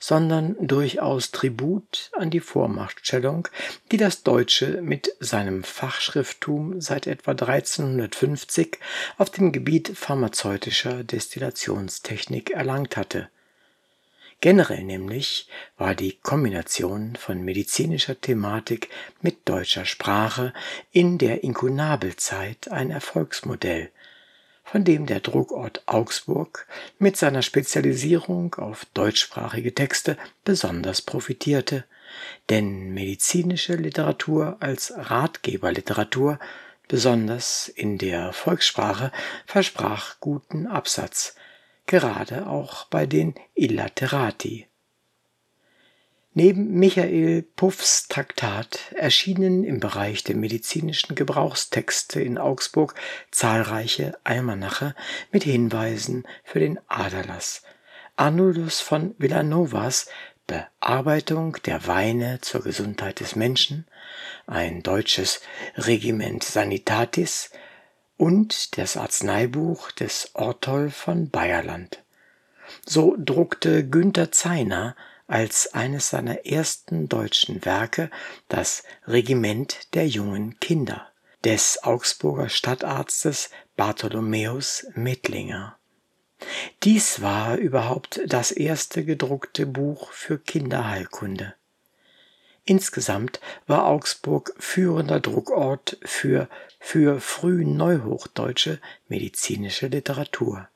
sondern 0.00 0.56
durchaus 0.60 1.30
Tribut 1.30 2.10
an 2.16 2.30
die 2.30 2.40
Vormachtstellung, 2.40 3.48
die 3.90 3.96
das 3.96 4.22
Deutsche 4.22 4.80
mit 4.82 5.12
seinem 5.20 5.64
Fachschrifttum 5.64 6.80
seit 6.80 7.06
etwa 7.06 7.32
1350 7.32 8.78
auf 9.16 9.30
dem 9.30 9.52
Gebiet 9.52 9.96
pharmazeutischer 9.96 11.04
Destillationstechnik 11.04 12.50
erlangt 12.50 12.96
hatte. 12.96 13.28
Generell 14.40 14.84
nämlich 14.84 15.48
war 15.78 15.96
die 15.96 16.12
Kombination 16.22 17.16
von 17.16 17.42
medizinischer 17.42 18.20
Thematik 18.20 18.88
mit 19.20 19.48
deutscher 19.48 19.84
Sprache 19.84 20.52
in 20.92 21.18
der 21.18 21.42
Inkunabelzeit 21.42 22.70
ein 22.70 22.92
Erfolgsmodell, 22.92 23.90
von 24.70 24.84
dem 24.84 25.06
der 25.06 25.20
Druckort 25.20 25.82
Augsburg 25.86 26.66
mit 26.98 27.16
seiner 27.16 27.42
Spezialisierung 27.42 28.54
auf 28.56 28.84
deutschsprachige 28.92 29.74
Texte 29.74 30.18
besonders 30.44 31.00
profitierte, 31.00 31.84
denn 32.50 32.92
medizinische 32.92 33.74
Literatur 33.74 34.58
als 34.60 34.92
Ratgeberliteratur, 34.96 36.38
besonders 36.86 37.68
in 37.68 37.98
der 37.98 38.32
Volkssprache, 38.32 39.10
versprach 39.46 40.20
guten 40.20 40.66
Absatz, 40.66 41.34
gerade 41.86 42.46
auch 42.46 42.84
bei 42.86 43.06
den 43.06 43.34
Illaterati 43.54 44.67
Neben 46.34 46.78
Michael 46.78 47.42
Puffs 47.42 48.06
Traktat 48.08 48.92
erschienen 48.94 49.64
im 49.64 49.80
Bereich 49.80 50.24
der 50.24 50.36
medizinischen 50.36 51.14
Gebrauchstexte 51.14 52.20
in 52.20 52.38
Augsburg 52.38 52.94
zahlreiche 53.30 54.16
Almanache 54.24 54.94
mit 55.32 55.44
Hinweisen 55.44 56.24
für 56.44 56.60
den 56.60 56.78
Aderlass. 56.86 57.62
Arnoldus 58.16 58.80
von 58.80 59.14
Villanovas 59.18 60.06
Bearbeitung 60.48 61.58
der 61.66 61.86
Weine 61.86 62.40
zur 62.40 62.62
Gesundheit 62.62 63.20
des 63.20 63.36
Menschen, 63.36 63.86
ein 64.46 64.82
deutsches 64.82 65.40
Regiment 65.76 66.42
Sanitatis 66.42 67.50
und 68.16 68.78
das 68.78 68.96
Arzneibuch 68.96 69.92
des 69.92 70.30
Ortol 70.34 70.90
von 70.90 71.30
Bayerland. 71.30 72.02
So 72.84 73.14
druckte 73.18 73.86
Günther 73.86 74.32
Zeiner 74.32 74.96
als 75.28 75.74
eines 75.74 76.10
seiner 76.10 76.46
ersten 76.46 77.08
deutschen 77.08 77.64
Werke 77.64 78.10
das 78.48 78.82
Regiment 79.06 79.94
der 79.94 80.08
jungen 80.08 80.58
Kinder 80.58 81.06
des 81.44 81.84
Augsburger 81.84 82.48
Stadtarztes 82.48 83.50
Bartholomäus 83.76 84.86
Mittlinger. 84.94 85.76
Dies 86.82 87.20
war 87.20 87.56
überhaupt 87.56 88.20
das 88.26 88.50
erste 88.50 89.04
gedruckte 89.04 89.66
Buch 89.66 90.12
für 90.12 90.38
Kinderheilkunde. 90.38 91.54
Insgesamt 92.64 93.40
war 93.66 93.86
Augsburg 93.86 94.52
führender 94.58 95.20
Druckort 95.20 95.98
für, 96.02 96.48
für 96.78 97.20
frühneuhochdeutsche 97.20 98.80
medizinische 99.08 99.86
Literatur. 99.86 100.68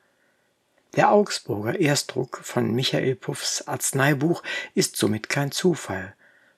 Der 0.95 1.11
Augsburger 1.11 1.81
Erstdruck 1.81 2.41
von 2.43 2.75
Michael 2.75 3.15
Puffs 3.15 3.67
Arzneibuch 3.67 4.43
ist 4.75 4.97
somit 4.97 5.31
kein 5.31 5.51
Zufall, 5.51 6.15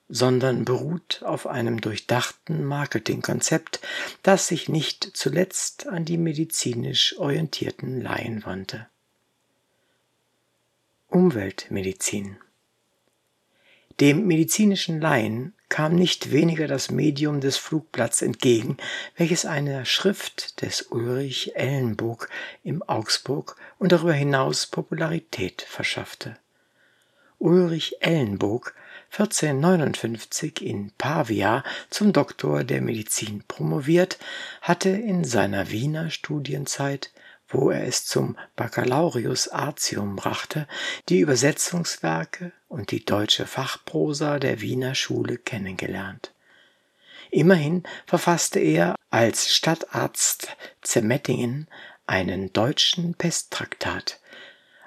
sondern 0.08 0.64
beruht 0.64 1.22
auf 1.22 1.46
einem 1.46 1.80
durchdachten 1.80 2.64
Marketingkonzept, 2.64 3.80
das 4.22 4.48
sich 4.48 4.68
nicht 4.68 5.10
zuletzt 5.14 5.86
an 5.86 6.04
die 6.04 6.18
medizinisch 6.18 7.16
orientierten 7.16 8.00
Laien 8.00 8.44
wandte. 8.44 8.88
Umweltmedizin 11.08 12.36
Dem 14.00 14.26
medizinischen 14.26 15.00
Laien 15.00 15.54
kam 15.68 15.94
nicht 15.94 16.30
weniger 16.30 16.66
das 16.66 16.90
Medium 16.90 17.40
des 17.40 17.56
Flugblatts 17.56 18.22
entgegen, 18.22 18.76
welches 19.16 19.46
eine 19.46 19.86
Schrift 19.86 20.62
des 20.62 20.82
Ulrich 20.82 21.56
Ellenburg 21.56 22.28
im 22.62 22.82
Augsburg 22.82 23.56
und 23.78 23.92
darüber 23.92 24.12
hinaus 24.12 24.66
Popularität 24.66 25.62
verschaffte. 25.62 26.36
Ulrich 27.38 27.96
Ellenburg 28.00 28.74
1459 29.10 30.60
in 30.62 30.90
Pavia 30.98 31.62
zum 31.88 32.12
Doktor 32.12 32.64
der 32.64 32.80
Medizin 32.80 33.44
promoviert, 33.46 34.18
hatte 34.60 34.88
in 34.88 35.24
seiner 35.24 35.70
Wiener 35.70 36.10
Studienzeit 36.10 37.12
wo 37.48 37.70
er 37.70 37.86
es 37.86 38.06
zum 38.06 38.36
Baccalaureus 38.56 39.48
Artium 39.48 40.16
brachte, 40.16 40.66
die 41.08 41.20
Übersetzungswerke 41.20 42.52
und 42.68 42.90
die 42.90 43.04
deutsche 43.04 43.46
Fachprosa 43.46 44.38
der 44.38 44.60
Wiener 44.60 44.94
Schule 44.94 45.38
kennengelernt. 45.38 46.32
Immerhin 47.30 47.82
verfasste 48.06 48.60
er 48.60 48.94
als 49.10 49.54
Stadtarzt 49.54 50.56
Zermettingen 50.82 51.68
einen 52.06 52.52
deutschen 52.52 53.14
Pesttraktat. 53.14 54.20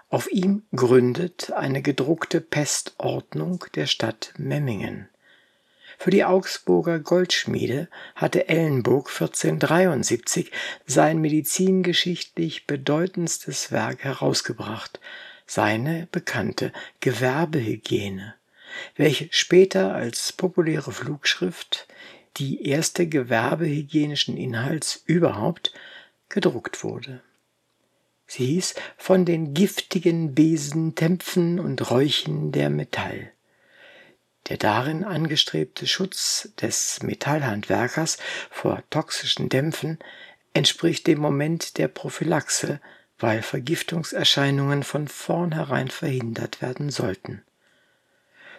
Auf 0.09 0.31
ihm 0.31 0.63
gründet 0.73 1.51
eine 1.51 1.81
gedruckte 1.81 2.39
Pestordnung 2.39 3.65
der 3.75 3.87
Stadt 3.87 4.33
Memmingen. 4.37 5.09
Für 5.99 6.11
die 6.11 6.23
Augsburger 6.23 6.99
Goldschmiede 6.99 7.89
hatte 8.15 8.47
Ellenburg 8.47 9.09
1473 9.09 10.51
sein 10.85 11.19
medizingeschichtlich 11.19 12.67
bedeutendstes 12.67 13.71
Werk 13.71 14.03
herausgebracht, 14.03 14.99
seine 15.47 16.07
bekannte 16.11 16.71
Gewerbehygiene, 16.99 18.35
welche 18.95 19.27
später 19.31 19.95
als 19.95 20.31
populäre 20.33 20.91
Flugschrift, 20.91 21.87
die 22.37 22.67
erste 22.67 23.07
gewerbehygienischen 23.07 24.37
Inhalts 24.37 25.01
überhaupt, 25.07 25.73
gedruckt 26.29 26.83
wurde. 26.83 27.21
Sie 28.27 28.45
hieß 28.45 28.75
von 28.97 29.25
den 29.25 29.55
giftigen 29.55 30.35
Besen, 30.35 30.93
Tämpfen 30.93 31.59
und 31.59 31.89
Räuchen 31.89 32.51
der 32.51 32.69
Metall. 32.69 33.31
Der 34.49 34.57
darin 34.57 35.03
angestrebte 35.03 35.87
Schutz 35.87 36.49
des 36.61 37.03
Metallhandwerkers 37.03 38.17
vor 38.49 38.81
toxischen 38.89 39.49
Dämpfen 39.49 39.99
entspricht 40.53 41.05
dem 41.07 41.19
Moment 41.19 41.77
der 41.77 41.87
Prophylaxe, 41.89 42.79
weil 43.19 43.41
Vergiftungserscheinungen 43.41 44.83
von 44.83 45.07
vornherein 45.07 45.89
verhindert 45.89 46.61
werden 46.61 46.89
sollten. 46.89 47.43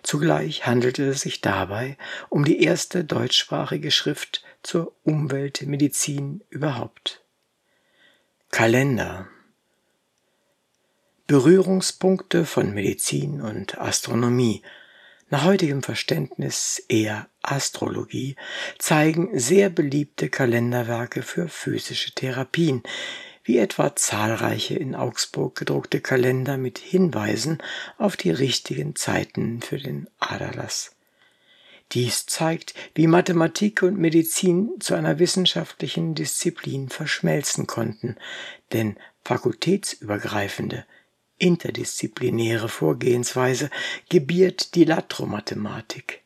Zugleich 0.03 0.67
handelte 0.67 1.09
es 1.09 1.23
sich 1.23 1.41
dabei 1.41 1.97
um 2.29 2.45
die 2.45 2.63
erste 2.63 3.05
deutschsprachige 3.05 3.91
Schrift 3.91 4.45
zur 4.63 4.95
Umweltmedizin 5.05 6.43
überhaupt. 6.51 7.23
Kalender 8.51 9.29
Berührungspunkte 11.27 12.47
von 12.47 12.73
Medizin 12.73 13.41
und 13.43 13.79
Astronomie 13.79 14.63
nach 15.31 15.45
heutigem 15.45 15.83
Verständnis 15.83 16.83
eher 16.89 17.29
Astrologie, 17.43 18.37
zeigen 18.79 19.39
sehr 19.39 19.71
beliebte 19.71 20.29
Kalenderwerke 20.29 21.23
für 21.23 21.49
physische 21.49 22.13
Therapien, 22.13 22.83
wie 23.45 23.59
etwa 23.59 23.97
zahlreiche 23.97 24.75
in 24.75 24.95
Augsburg 24.95 25.57
gedruckte 25.57 26.01
Kalender 26.01 26.59
mit 26.59 26.79
Hinweisen 26.79 27.59
auf 27.97 28.17
die 28.17 28.31
richtigen 28.31 28.95
Zeiten 28.95 29.63
für 29.63 29.79
den 29.79 30.09
Aderlass. 30.19 30.95
Dies 31.93 32.27
zeigt, 32.27 32.75
wie 32.95 33.07
Mathematik 33.07 33.83
und 33.83 33.97
Medizin 33.97 34.73
zu 34.81 34.95
einer 34.95 35.19
wissenschaftlichen 35.19 36.15
Disziplin 36.15 36.91
verschmelzen 36.91 37.67
konnten, 37.67 38.17
denn 38.73 38.99
fakultätsübergreifende, 39.25 40.85
interdisziplinäre 41.39 42.69
Vorgehensweise 42.69 43.71
gebiert 44.09 44.75
die 44.75 44.85
Latromathematik, 44.85 46.23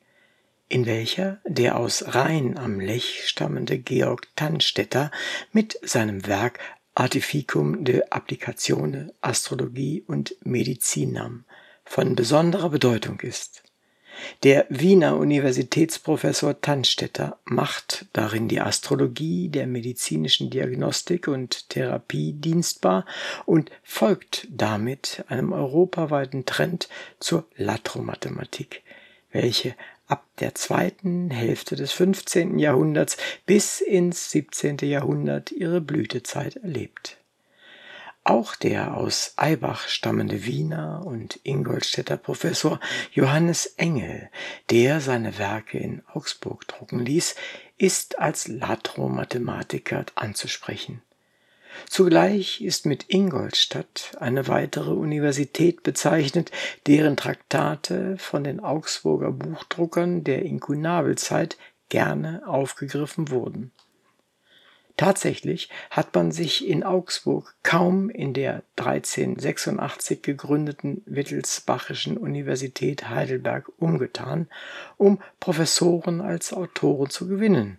in 0.69 0.87
welcher 0.87 1.41
der 1.45 1.77
aus 1.77 2.15
Rhein 2.15 2.59
am 2.59 2.81
Lech 2.81 3.29
stammende 3.29 3.79
Georg 3.79 4.29
Tannstetter 4.37 5.11
mit 5.53 5.79
seinem 5.83 6.27
Werk 6.27 6.59
Artificum 6.95 7.85
de 7.85 8.03
Applicatione 8.11 9.15
Astrologie 9.21 10.05
und 10.07 10.37
Medicinam 10.45 11.45
von 11.85 12.15
besonderer 12.15 12.69
Bedeutung 12.69 13.21
ist. 13.21 13.63
Der 14.43 14.67
Wiener 14.69 15.17
Universitätsprofessor 15.17 16.61
Tannstetter 16.61 17.39
macht 17.45 18.07
darin 18.13 18.49
die 18.49 18.61
Astrologie 18.61 19.49
der 19.49 19.67
medizinischen 19.67 20.51
Diagnostik 20.51 21.29
und 21.29 21.69
Therapie 21.69 22.33
dienstbar 22.33 23.07
und 23.47 23.71
folgt 23.83 24.49
damit 24.51 25.25
einem 25.29 25.53
europaweiten 25.53 26.45
Trend 26.45 26.89
zur 27.21 27.47
Latromathematik, 27.57 28.83
welche 29.31 29.75
ab 30.07 30.27
der 30.41 30.55
zweiten 30.55 31.31
Hälfte 31.31 31.77
des 31.77 31.93
15. 31.93 32.59
Jahrhunderts 32.59 33.17
bis 33.47 33.81
ins 33.81 34.31
17. 34.31 34.79
Jahrhundert 34.83 35.53
ihre 35.53 35.81
Blütezeit 35.81 36.57
erlebt 36.57 37.22
Auch 38.25 38.55
der 38.55 38.97
aus 38.97 39.33
Eibach 39.37 39.89
stammende 39.89 40.45
Wiener 40.45 41.03
und 41.05 41.41
Ingolstädter 41.43 42.17
Professor 42.17 42.79
Johannes 43.13 43.67
Engel, 43.79 44.31
der 44.71 45.01
seine 45.01 45.39
Werke 45.39 45.79
in 45.79 46.03
Augsburg 46.07 46.69
drucken 46.69 47.01
ließ, 47.01 47.35
ist 47.79 48.21
als 48.21 48.47
Latro-Mathematiker 48.47 50.07
anzusprechen. 50.15 51.03
Zugleich 51.89 52.61
ist 52.61 52.87
mit 52.87 53.07
Ingolstadt 53.09 54.13
eine 54.21 54.47
weitere 54.47 54.93
Universität 54.93 55.83
bezeichnet, 55.83 56.53
deren 56.87 57.17
Traktate 57.17 58.19
von 58.19 58.45
den 58.45 58.61
Augsburger 58.61 59.33
Buchdruckern 59.33 60.23
der 60.23 60.43
Inkunabelzeit 60.43 61.57
gerne 61.89 62.43
aufgegriffen 62.47 63.31
wurden 63.31 63.73
Tatsächlich 64.97 65.69
hat 65.91 66.15
man 66.15 66.33
sich 66.33 66.69
in 66.69 66.85
Augsburg 66.85 67.55
kaum 67.63 68.11
in 68.11 68.35
der 68.35 68.63
1386 68.77 70.23
gegründeten 70.23 71.03
Wittelsbachischen 71.07 72.17
Universität 72.17 73.09
Heidelberg 73.09 73.71
umgetan, 73.79 74.49
um 74.99 75.21
Professoren 75.41 76.21
als 76.21 76.53
Autoren 76.53 77.11
zu 77.11 77.27
gewinnen. 77.27 77.79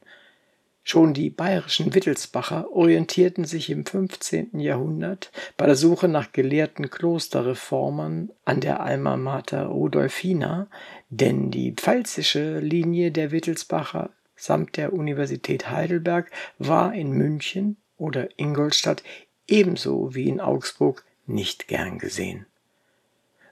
Schon 0.85 1.13
die 1.13 1.29
bayerischen 1.29 1.93
Wittelsbacher 1.93 2.69
orientierten 2.73 3.45
sich 3.45 3.69
im 3.69 3.85
15. 3.85 4.59
Jahrhundert 4.59 5.31
bei 5.55 5.65
der 5.65 5.77
Suche 5.77 6.09
nach 6.09 6.33
gelehrten 6.33 6.89
Klosterreformern 6.89 8.31
an 8.43 8.59
der 8.59 8.81
Alma 8.81 9.15
Mater 9.15 9.67
Rudolfina, 9.67 10.67
denn 11.09 11.51
die 11.51 11.71
pfälzische 11.71 12.59
Linie 12.59 13.11
der 13.11 13.31
Wittelsbacher 13.31 14.09
samt 14.43 14.77
der 14.77 14.93
Universität 14.93 15.69
Heidelberg 15.69 16.31
war 16.59 16.93
in 16.93 17.11
München 17.11 17.77
oder 17.97 18.27
Ingolstadt 18.37 19.03
ebenso 19.47 20.13
wie 20.15 20.27
in 20.27 20.41
Augsburg 20.41 21.05
nicht 21.25 21.67
gern 21.67 21.99
gesehen. 21.99 22.45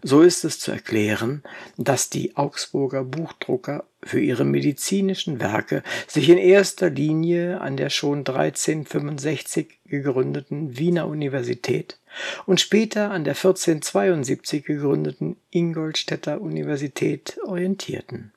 So 0.04 0.22
ist 0.22 0.44
es 0.44 0.60
zu 0.60 0.72
erklären, 0.72 1.44
dass 1.78 2.10
die 2.10 2.36
Augsburger 2.36 3.04
Buchdrucker 3.04 3.86
für 4.02 4.20
ihre 4.20 4.46
medizinischen 4.46 5.40
Werke 5.40 5.84
sich 6.08 6.28
in 6.30 6.40
erster 6.40 6.90
Linie 6.90 7.62
an 7.62 7.78
der 7.78 7.92
schon 7.92 8.20
1365 8.20 9.80
gegründeten 9.86 10.76
Wiener 10.78 11.08
Universität 11.08 12.00
und 12.48 12.60
später 12.60 13.12
an 13.12 13.24
der 13.24 13.36
1472 13.36 14.66
gegründeten 14.66 15.38
Ingolstädter 15.52 16.42
Universität 16.42 17.38
orientierten 17.46 18.34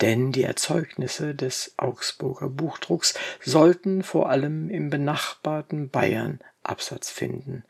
denn 0.00 0.32
die 0.32 0.42
Erzeugnisse 0.42 1.34
des 1.34 1.74
Augsburger 1.76 2.48
Buchdrucks 2.48 3.14
sollten 3.40 4.02
vor 4.02 4.28
allem 4.28 4.68
im 4.70 4.90
benachbarten 4.90 5.88
Bayern 5.90 6.40
Absatz 6.62 7.10
finden, 7.10 7.64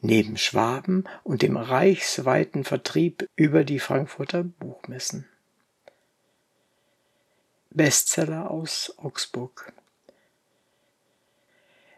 neben 0.00 0.36
Schwaben 0.36 1.04
und 1.22 1.42
dem 1.42 1.56
reichsweiten 1.56 2.64
Vertrieb 2.64 3.28
über 3.36 3.64
die 3.64 3.78
Frankfurter 3.78 4.42
Buchmessen. 4.42 5.28
Bestseller 7.70 8.50
aus 8.50 8.94
Augsburg 8.96 9.72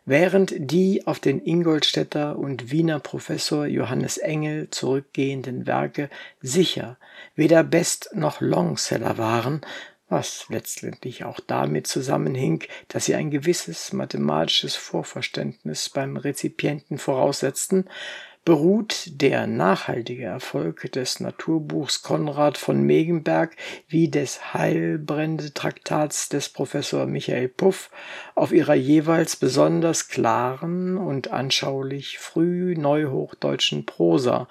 Während 0.07 0.55
die 0.59 1.07
auf 1.07 1.21
den 1.21 1.41
Ingolstädter 1.45 2.39
und 2.39 2.71
Wiener 2.71 3.01
Professor 3.01 3.67
Johannes 3.67 4.19
Engel 4.19 4.71
zurückgehenden 4.71 5.67
Werke 5.67 6.09
sicher 6.41 6.99
weder 7.35 7.63
Best- 7.63 8.11
noch 8.15 8.41
Longseller 8.41 9.19
waren, 9.19 9.61
was 10.09 10.47
letztendlich 10.49 11.25
auch 11.25 11.39
damit 11.39 11.87
zusammenhing, 11.87 12.65
dass 12.89 13.05
sie 13.05 13.15
ein 13.15 13.31
gewisses 13.31 13.93
mathematisches 13.93 14.75
Vorverständnis 14.75 15.89
beim 15.89 16.17
Rezipienten 16.17 16.99
voraussetzten, 16.99 17.85
beruht 18.45 19.21
der 19.21 19.47
nachhaltige 19.47 20.25
Erfolg 20.25 20.91
des 20.93 21.21
Naturbuchs 21.21 22.03
Konrad 22.03 22.57
von 22.57 22.83
Megenberg 22.83 23.55
wie 23.87 24.09
des 24.09 24.55
Heilbrände-Traktats 24.55 26.31
des 26.31 26.49
Professor 26.49 27.05
Michael 27.07 27.49
Puff 27.49 27.91
auf 28.35 28.53
ihrer 28.53 28.75
jeweils 28.75 29.37
besonders 29.37 30.09
klaren 30.09 30.97
und 30.97 31.29
anschaulich 31.29 32.19
frühneuhochdeutschen 32.19 33.85
Prosa, 33.85 34.49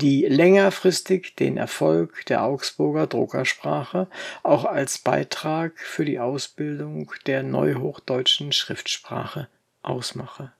die 0.00 0.24
längerfristig 0.26 1.34
den 1.34 1.56
Erfolg 1.56 2.24
der 2.26 2.44
Augsburger 2.44 3.08
Druckersprache 3.08 4.06
auch 4.44 4.64
als 4.64 4.98
Beitrag 4.98 5.78
für 5.78 6.04
die 6.04 6.20
Ausbildung 6.20 7.12
der 7.26 7.42
neuhochdeutschen 7.42 8.52
Schriftsprache 8.52 9.48
ausmache 9.82 10.52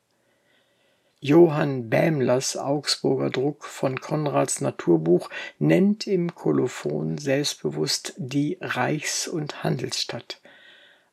Johann 1.24 1.88
Bähmlers 1.88 2.56
Augsburger 2.56 3.30
Druck 3.30 3.64
von 3.64 4.00
Konrads 4.00 4.60
Naturbuch 4.60 5.30
nennt 5.60 6.08
im 6.08 6.34
Kolophon 6.34 7.16
selbstbewusst 7.16 8.14
die 8.16 8.58
Reichs- 8.60 9.28
und 9.28 9.62
Handelsstadt. 9.62 10.40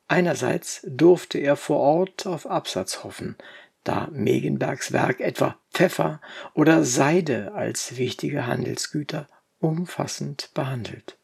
Einerseits 0.07 0.83
durfte 0.89 1.37
er 1.37 1.55
vor 1.55 1.77
Ort 1.77 2.25
auf 2.25 2.47
Absatz 2.47 3.03
hoffen, 3.03 3.35
da 3.83 4.07
Megenbergs 4.11 4.91
Werk 4.91 5.19
etwa 5.19 5.59
Pfeffer 5.71 6.21
oder 6.55 6.83
Seide 6.83 7.53
als 7.53 7.95
wichtige 7.97 8.47
Handelsgüter 8.47 9.27
umfassend 9.59 10.49
behandelt. 10.55 11.19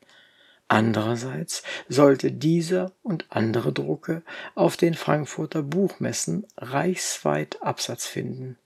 Andererseits 0.67 1.63
sollte 1.89 2.31
dieser 2.31 2.91
und 3.01 3.25
andere 3.29 3.73
Drucke 3.73 4.21
auf 4.53 4.77
den 4.77 4.93
Frankfurter 4.93 5.63
Buchmessen 5.63 6.45
reichsweit 6.55 7.63
Absatz 7.63 8.05
finden. 8.05 8.59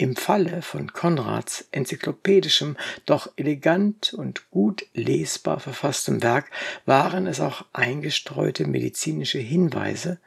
Im 0.00 0.16
Falle 0.16 0.62
von 0.62 0.94
Konrads 0.94 1.68
enzyklopädischem, 1.72 2.78
doch 3.04 3.30
elegant 3.36 4.14
und 4.14 4.50
gut 4.50 4.86
lesbar 4.94 5.60
verfasstem 5.60 6.22
Werk 6.22 6.50
waren 6.86 7.26
es 7.26 7.38
auch 7.38 7.66
eingestreute 7.74 8.66
medizinische 8.66 9.40
Hinweise, 9.40 10.18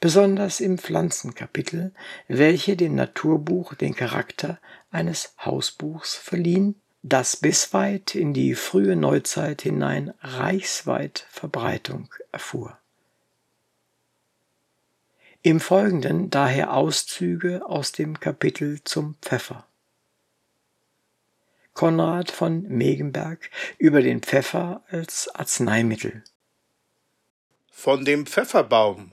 besonders 0.00 0.60
im 0.60 0.78
Pflanzenkapitel, 0.78 1.92
welche 2.28 2.74
dem 2.74 2.94
Naturbuch 2.94 3.74
den 3.74 3.94
Charakter 3.94 4.58
eines 4.90 5.34
Hausbuchs 5.44 6.14
verliehen, 6.14 6.76
das 7.02 7.36
bis 7.36 7.74
weit 7.74 8.14
in 8.14 8.32
die 8.32 8.54
frühe 8.54 8.96
Neuzeit 8.96 9.60
hinein 9.60 10.14
reichsweit 10.22 11.26
Verbreitung 11.28 12.08
erfuhr 12.32 12.78
im 15.48 15.60
Folgenden 15.60 16.28
daher 16.28 16.74
Auszüge 16.74 17.64
aus 17.64 17.92
dem 17.92 18.20
Kapitel 18.20 18.84
zum 18.84 19.16
Pfeffer. 19.22 19.66
Konrad 21.72 22.30
von 22.30 22.64
Megenberg 22.64 23.48
über 23.78 24.02
den 24.02 24.20
Pfeffer 24.20 24.84
als 24.90 25.34
Arzneimittel. 25.34 26.22
Von 27.70 28.04
dem 28.04 28.26
Pfefferbaum. 28.26 29.12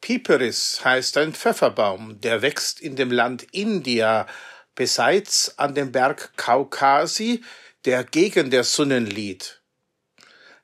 Piperis 0.00 0.82
heißt 0.82 1.18
ein 1.18 1.34
Pfefferbaum, 1.34 2.18
der 2.18 2.40
wächst 2.40 2.80
in 2.80 2.96
dem 2.96 3.10
Land 3.10 3.42
India, 3.52 4.26
beseits 4.74 5.58
an 5.58 5.74
dem 5.74 5.92
Berg 5.92 6.32
Kaukasi, 6.38 7.44
der 7.84 8.04
gegen 8.04 8.50
der 8.50 8.64
Sonnen 8.64 9.04
liegt. 9.04 9.60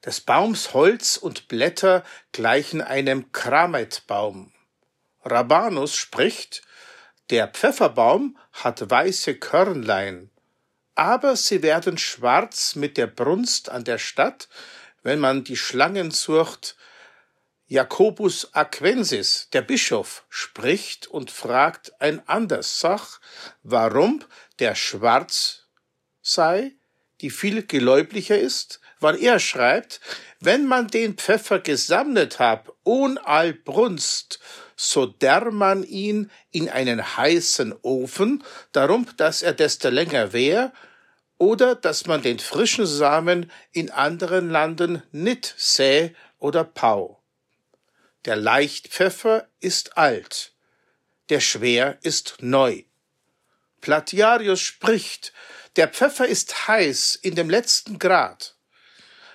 Des 0.03 0.23
Baums 0.23 0.73
Holz 0.73 1.19
und 1.19 1.47
Blätter 1.49 2.05
gleichen 2.33 2.81
einem 2.81 3.33
Krametbaum. 3.33 4.51
Rabanus 5.25 5.97
spricht, 5.97 6.63
der 7.31 7.49
Pfefferbaum 7.49 8.37
hat 8.53 8.91
weiße 8.91 9.37
Körnlein, 9.37 10.31
aber 10.95 11.37
sie 11.37 11.63
werden 11.63 11.99
schwarz 11.99 12.75
mit 12.75 12.97
der 12.97 13.07
Brunst 13.07 13.71
an 13.71 13.85
der 13.85 13.99
Stadt, 13.99 14.49
wenn 15.03 15.19
man 15.19 15.45
die 15.45 15.57
Schlangenzucht 15.57 16.77
Jacobus 17.67 18.53
Aquensis, 18.53 19.49
der 19.53 19.63
Bischof, 19.63 20.25
spricht 20.29 21.07
und 21.07 21.31
fragt 21.31 21.93
ein 22.01 22.21
anders 22.27 22.81
Sach, 22.81 23.21
warum 23.63 24.25
der 24.59 24.75
schwarz 24.75 25.69
sei, 26.21 26.73
die 27.21 27.31
viel 27.31 27.65
geläublicher 27.65 28.39
ist, 28.39 28.81
weil 28.99 29.23
er 29.23 29.39
schreibt, 29.39 30.01
wenn 30.41 30.67
man 30.67 30.89
den 30.89 31.17
Pfeffer 31.17 31.61
gesammelt 31.61 32.39
hab, 32.39 32.73
ohn 32.83 33.19
all 33.19 33.53
Brunst, 33.53 34.41
so 34.83 35.05
der 35.05 35.51
man 35.51 35.85
ihn 35.85 36.31
in 36.53 36.71
einen 36.71 37.19
heißen 37.19 37.75
Ofen, 37.83 38.43
darum, 38.73 39.07
dass 39.19 39.43
er 39.43 39.53
desto 39.53 39.91
länger 39.91 40.33
wär, 40.33 40.73
oder 41.37 41.75
dass 41.75 42.07
man 42.07 42.23
den 42.23 42.39
frischen 42.39 42.87
Samen 42.87 43.53
in 43.73 43.91
anderen 43.91 44.49
Landen 44.49 45.03
nit 45.13 45.55
säh 45.59 46.15
oder 46.39 46.65
pau. 46.65 47.23
Der 48.25 48.37
Leichtpfeffer 48.37 49.47
ist 49.61 49.99
alt, 49.99 50.55
der 51.29 51.41
Schwer 51.41 51.99
ist 52.01 52.37
neu. 52.41 52.85
Platiarius 53.83 54.61
spricht, 54.61 55.35
der 55.77 55.89
Pfeffer 55.89 56.27
ist 56.27 56.69
heiß 56.69 57.17
in 57.17 57.35
dem 57.35 57.51
letzten 57.51 57.99
Grad. 57.99 58.57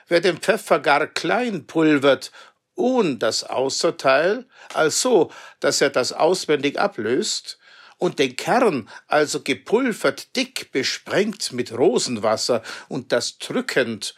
Wer 0.07 0.21
den 0.21 0.39
Pfeffer 0.39 0.79
gar 0.79 1.05
klein 1.05 1.67
pulvert 1.67 2.31
ohn 2.75 3.19
das 3.19 3.43
Außerteil, 3.43 4.45
also 4.73 5.31
dass 5.59 5.81
er 5.81 5.89
das 5.89 6.13
auswendig 6.13 6.79
ablöst, 6.79 7.57
und 7.97 8.19
den 8.19 8.35
Kern, 8.35 8.89
also 9.07 9.41
gepulvert 9.41 10.35
dick, 10.35 10.71
besprengt 10.71 11.53
mit 11.53 11.71
Rosenwasser 11.71 12.61
und 12.89 13.11
das 13.11 13.37
drückend 13.37 14.15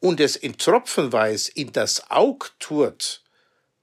und 0.00 0.20
es 0.20 0.36
in 0.36 0.58
Tropfenweis 0.58 1.48
in 1.48 1.72
das 1.72 2.10
Aug 2.10 2.52
tut, 2.58 3.22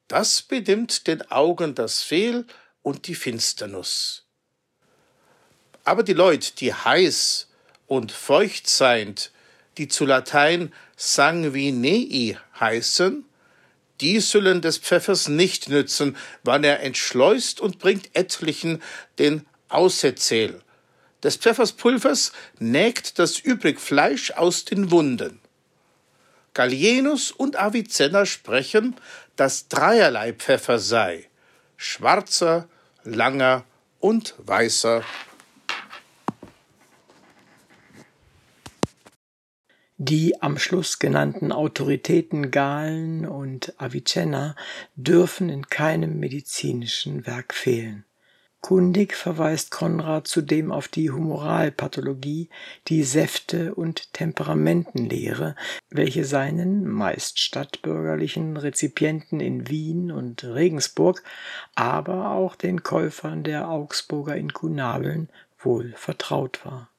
das 0.07 0.41
bedimmt 0.41 1.07
den 1.07 1.30
Augen 1.32 1.76
das 1.76 2.01
Fehl 2.01 2.45
und 2.82 3.07
die 3.07 3.15
Finsternuss. 3.15 4.26
Aber 5.84 6.03
die 6.03 6.13
Leut, 6.13 6.59
die 6.61 6.74
heiß 6.74 7.49
und 7.88 8.11
feucht 8.11 8.69
seind, 8.69 9.32
die 9.78 9.88
zu 9.88 10.05
Latein 10.05 10.74
sanguinei 10.95 12.38
heißen, 12.59 13.26
die 14.04 14.20
sollen 14.20 14.62
des 14.62 14.80
Pfeffers 14.80 15.30
nicht 15.30 15.70
nützen, 15.70 16.18
wann 16.43 16.66
er 16.66 16.82
entschleust 16.82 17.62
und 17.62 17.80
bringt 17.80 18.14
etlichen 18.14 18.84
den 19.18 19.45
Auserzähl. 19.70 20.62
Des 21.24 21.38
Pfeffers 21.38 21.72
Pulvers 21.72 22.34
nägt 22.60 23.18
das 23.18 23.39
übrig 23.39 23.80
Fleisch 23.80 24.32
aus 24.32 24.66
den 24.66 24.91
Wunden. 24.91 25.39
Gallienus 26.54 27.32
und 27.32 27.56
Avicenna 27.56 28.26
sprechen, 28.26 28.97
dass 29.38 29.70
dreierlei 29.70 30.34
Pfeffer 30.34 30.80
sei, 30.80 31.30
schwarzer, 31.78 32.68
langer 33.06 33.64
und 34.01 34.36
weißer. 34.38 35.01
Die 39.97 40.41
am 40.41 40.57
Schluss 40.57 40.97
genannten 40.97 41.51
Autoritäten 41.51 42.49
Galen 42.49 43.27
und 43.27 43.73
Avicenna 43.77 44.55
dürfen 44.95 45.49
in 45.49 45.67
keinem 45.67 46.19
medizinischen 46.19 47.27
Werk 47.27 47.53
fehlen. 47.53 48.03
Kundig 48.59 49.13
verweist 49.13 49.71
Konrad 49.71 50.25
zudem 50.25 50.71
auf 50.71 50.87
die 50.87 51.11
Humoralpathologie, 51.11 52.49
die 52.87 53.03
Säfte- 53.03 53.75
und 53.75 54.13
Temperamentenlehre, 54.13 55.57
welche 55.89 56.23
seinen 56.23 56.87
meist 56.87 57.39
stadtbürgerlichen 57.39 58.55
Rezipienten 58.55 59.41
in 59.41 59.67
Wien 59.67 60.13
und 60.13 60.45
Regensburg, 60.45 61.23
aber 61.75 62.31
auch 62.31 62.55
den 62.55 62.83
Käufern 62.83 63.43
der 63.43 63.69
Augsburger 63.69 64.37
Inkunabeln 64.37 65.29
wohl 65.59 65.93
vertraut 65.97 66.65
war. 66.65 66.89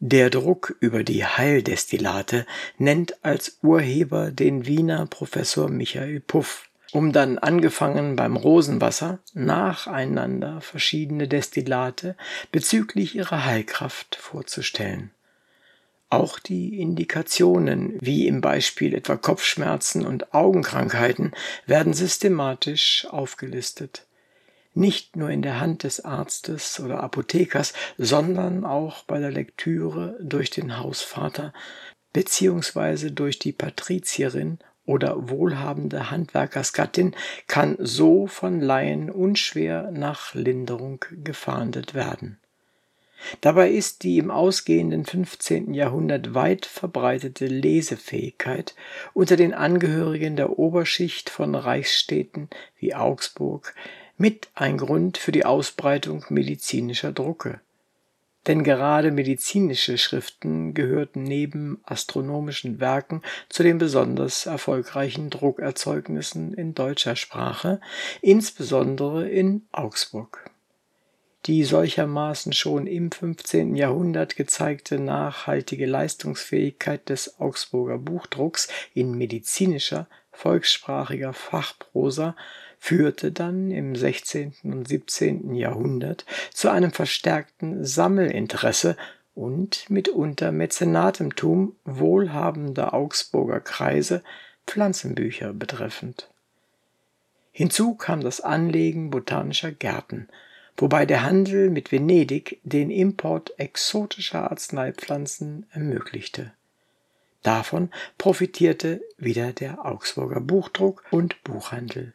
Der 0.00 0.30
Druck 0.30 0.76
über 0.80 1.02
die 1.02 1.24
Heildestillate 1.24 2.46
nennt 2.78 3.24
als 3.24 3.58
Urheber 3.62 4.30
den 4.30 4.66
Wiener 4.66 5.06
Professor 5.06 5.68
Michael 5.68 6.20
Puff 6.20 6.68
um 6.92 7.12
dann 7.12 7.38
angefangen 7.38 8.16
beim 8.16 8.36
Rosenwasser 8.36 9.18
nacheinander 9.34 10.60
verschiedene 10.60 11.28
Destillate 11.28 12.16
bezüglich 12.50 13.14
ihrer 13.14 13.44
Heilkraft 13.44 14.16
vorzustellen. 14.16 15.10
Auch 16.10 16.38
die 16.38 16.80
Indikationen, 16.80 17.98
wie 18.00 18.26
im 18.26 18.40
Beispiel 18.40 18.94
etwa 18.94 19.16
Kopfschmerzen 19.16 20.06
und 20.06 20.32
Augenkrankheiten, 20.32 21.32
werden 21.66 21.92
systematisch 21.92 23.06
aufgelistet. 23.10 24.06
Nicht 24.74 25.16
nur 25.16 25.30
in 25.30 25.42
der 25.42 25.60
Hand 25.60 25.82
des 25.82 26.04
Arztes 26.04 26.78
oder 26.80 27.00
Apothekers, 27.02 27.72
sondern 27.96 28.64
auch 28.64 29.02
bei 29.04 29.18
der 29.18 29.32
Lektüre 29.32 30.16
durch 30.20 30.50
den 30.50 30.78
Hausvater 30.78 31.52
beziehungsweise 32.12 33.12
durch 33.12 33.38
die 33.38 33.52
Patrizierin 33.52 34.58
oder 34.84 35.28
wohlhabende 35.28 36.10
Handwerkersgattin 36.10 37.14
kann 37.46 37.76
so 37.78 38.26
von 38.26 38.60
Laien 38.60 39.10
unschwer 39.10 39.90
nach 39.90 40.34
Linderung 40.34 41.04
gefahndet 41.22 41.94
werden. 41.94 42.38
Dabei 43.40 43.70
ist 43.70 44.04
die 44.04 44.18
im 44.18 44.30
ausgehenden 44.30 45.04
15. 45.04 45.74
Jahrhundert 45.74 46.34
weit 46.34 46.66
verbreitete 46.66 47.46
Lesefähigkeit 47.46 48.74
unter 49.12 49.36
den 49.36 49.52
Angehörigen 49.52 50.36
der 50.36 50.58
Oberschicht 50.58 51.28
von 51.28 51.54
Reichsstädten 51.54 52.48
wie 52.78 52.94
Augsburg 52.94 53.74
mit 54.18 54.48
ein 54.54 54.76
Grund 54.76 55.16
für 55.16 55.32
die 55.32 55.44
Ausbreitung 55.44 56.24
medizinischer 56.28 57.12
Drucke 57.12 57.60
denn 58.48 58.64
gerade 58.64 59.10
medizinische 59.10 59.98
Schriften 59.98 60.72
gehörten 60.72 61.22
neben 61.22 61.80
astronomischen 61.84 62.80
Werken 62.80 63.22
zu 63.50 63.62
den 63.62 63.76
besonders 63.76 64.46
erfolgreichen 64.46 65.28
Druckerzeugnissen 65.28 66.54
in 66.54 66.74
deutscher 66.74 67.14
Sprache, 67.14 67.80
insbesondere 68.22 69.28
in 69.28 69.66
Augsburg. 69.70 70.50
Die 71.44 71.62
solchermaßen 71.62 72.52
schon 72.54 72.86
im 72.86 73.12
15. 73.12 73.76
Jahrhundert 73.76 74.34
gezeigte 74.36 74.98
nachhaltige 74.98 75.86
Leistungsfähigkeit 75.86 77.08
des 77.10 77.38
Augsburger 77.38 77.98
Buchdrucks 77.98 78.68
in 78.94 79.16
medizinischer, 79.16 80.08
volkssprachiger 80.32 81.34
Fachprosa 81.34 82.34
führte 82.78 83.32
dann 83.32 83.70
im 83.70 83.94
16. 83.96 84.54
und 84.64 84.88
17. 84.88 85.54
Jahrhundert 85.54 86.24
zu 86.52 86.70
einem 86.70 86.92
verstärkten 86.92 87.84
Sammelinteresse 87.84 88.96
und 89.34 89.88
mitunter 89.88 90.50
Mäzenatentum 90.52 91.76
wohlhabender 91.84 92.94
Augsburger 92.94 93.60
Kreise 93.60 94.22
Pflanzenbücher 94.66 95.52
betreffend. 95.52 96.28
Hinzu 97.52 97.94
kam 97.94 98.20
das 98.20 98.40
Anlegen 98.40 99.10
botanischer 99.10 99.72
Gärten, 99.72 100.28
wobei 100.76 101.06
der 101.06 101.22
Handel 101.22 101.70
mit 101.70 101.90
Venedig 101.90 102.60
den 102.62 102.90
Import 102.90 103.52
exotischer 103.58 104.50
Arzneipflanzen 104.50 105.66
ermöglichte. 105.70 106.52
Davon 107.42 107.90
profitierte 108.18 109.00
wieder 109.16 109.52
der 109.52 109.84
Augsburger 109.84 110.40
Buchdruck 110.40 111.04
und 111.10 111.42
Buchhandel. 111.44 112.12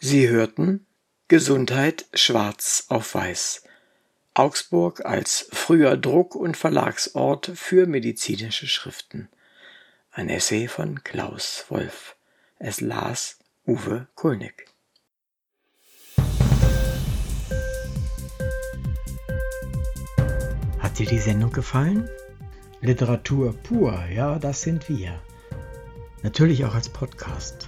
Sie 0.00 0.28
hörten 0.28 0.86
Gesundheit 1.26 2.06
schwarz 2.14 2.86
auf 2.88 3.14
weiß. 3.16 3.64
Augsburg 4.32 5.04
als 5.04 5.48
früher 5.52 5.96
Druck- 5.96 6.36
und 6.36 6.56
Verlagsort 6.56 7.50
für 7.56 7.86
medizinische 7.86 8.68
Schriften. 8.68 9.28
Ein 10.12 10.28
Essay 10.28 10.68
von 10.68 11.02
Klaus 11.02 11.64
Wolf. 11.68 12.14
Es 12.60 12.80
las 12.80 13.38
Uwe 13.66 14.06
Kulnig. 14.14 14.66
Hat 20.78 20.98
dir 21.00 21.06
die 21.06 21.18
Sendung 21.18 21.50
gefallen? 21.50 22.08
Literatur 22.80 23.52
pur, 23.52 24.00
ja, 24.14 24.38
das 24.38 24.62
sind 24.62 24.88
wir. 24.88 25.20
Natürlich 26.22 26.64
auch 26.64 26.76
als 26.76 26.88
Podcast. 26.88 27.67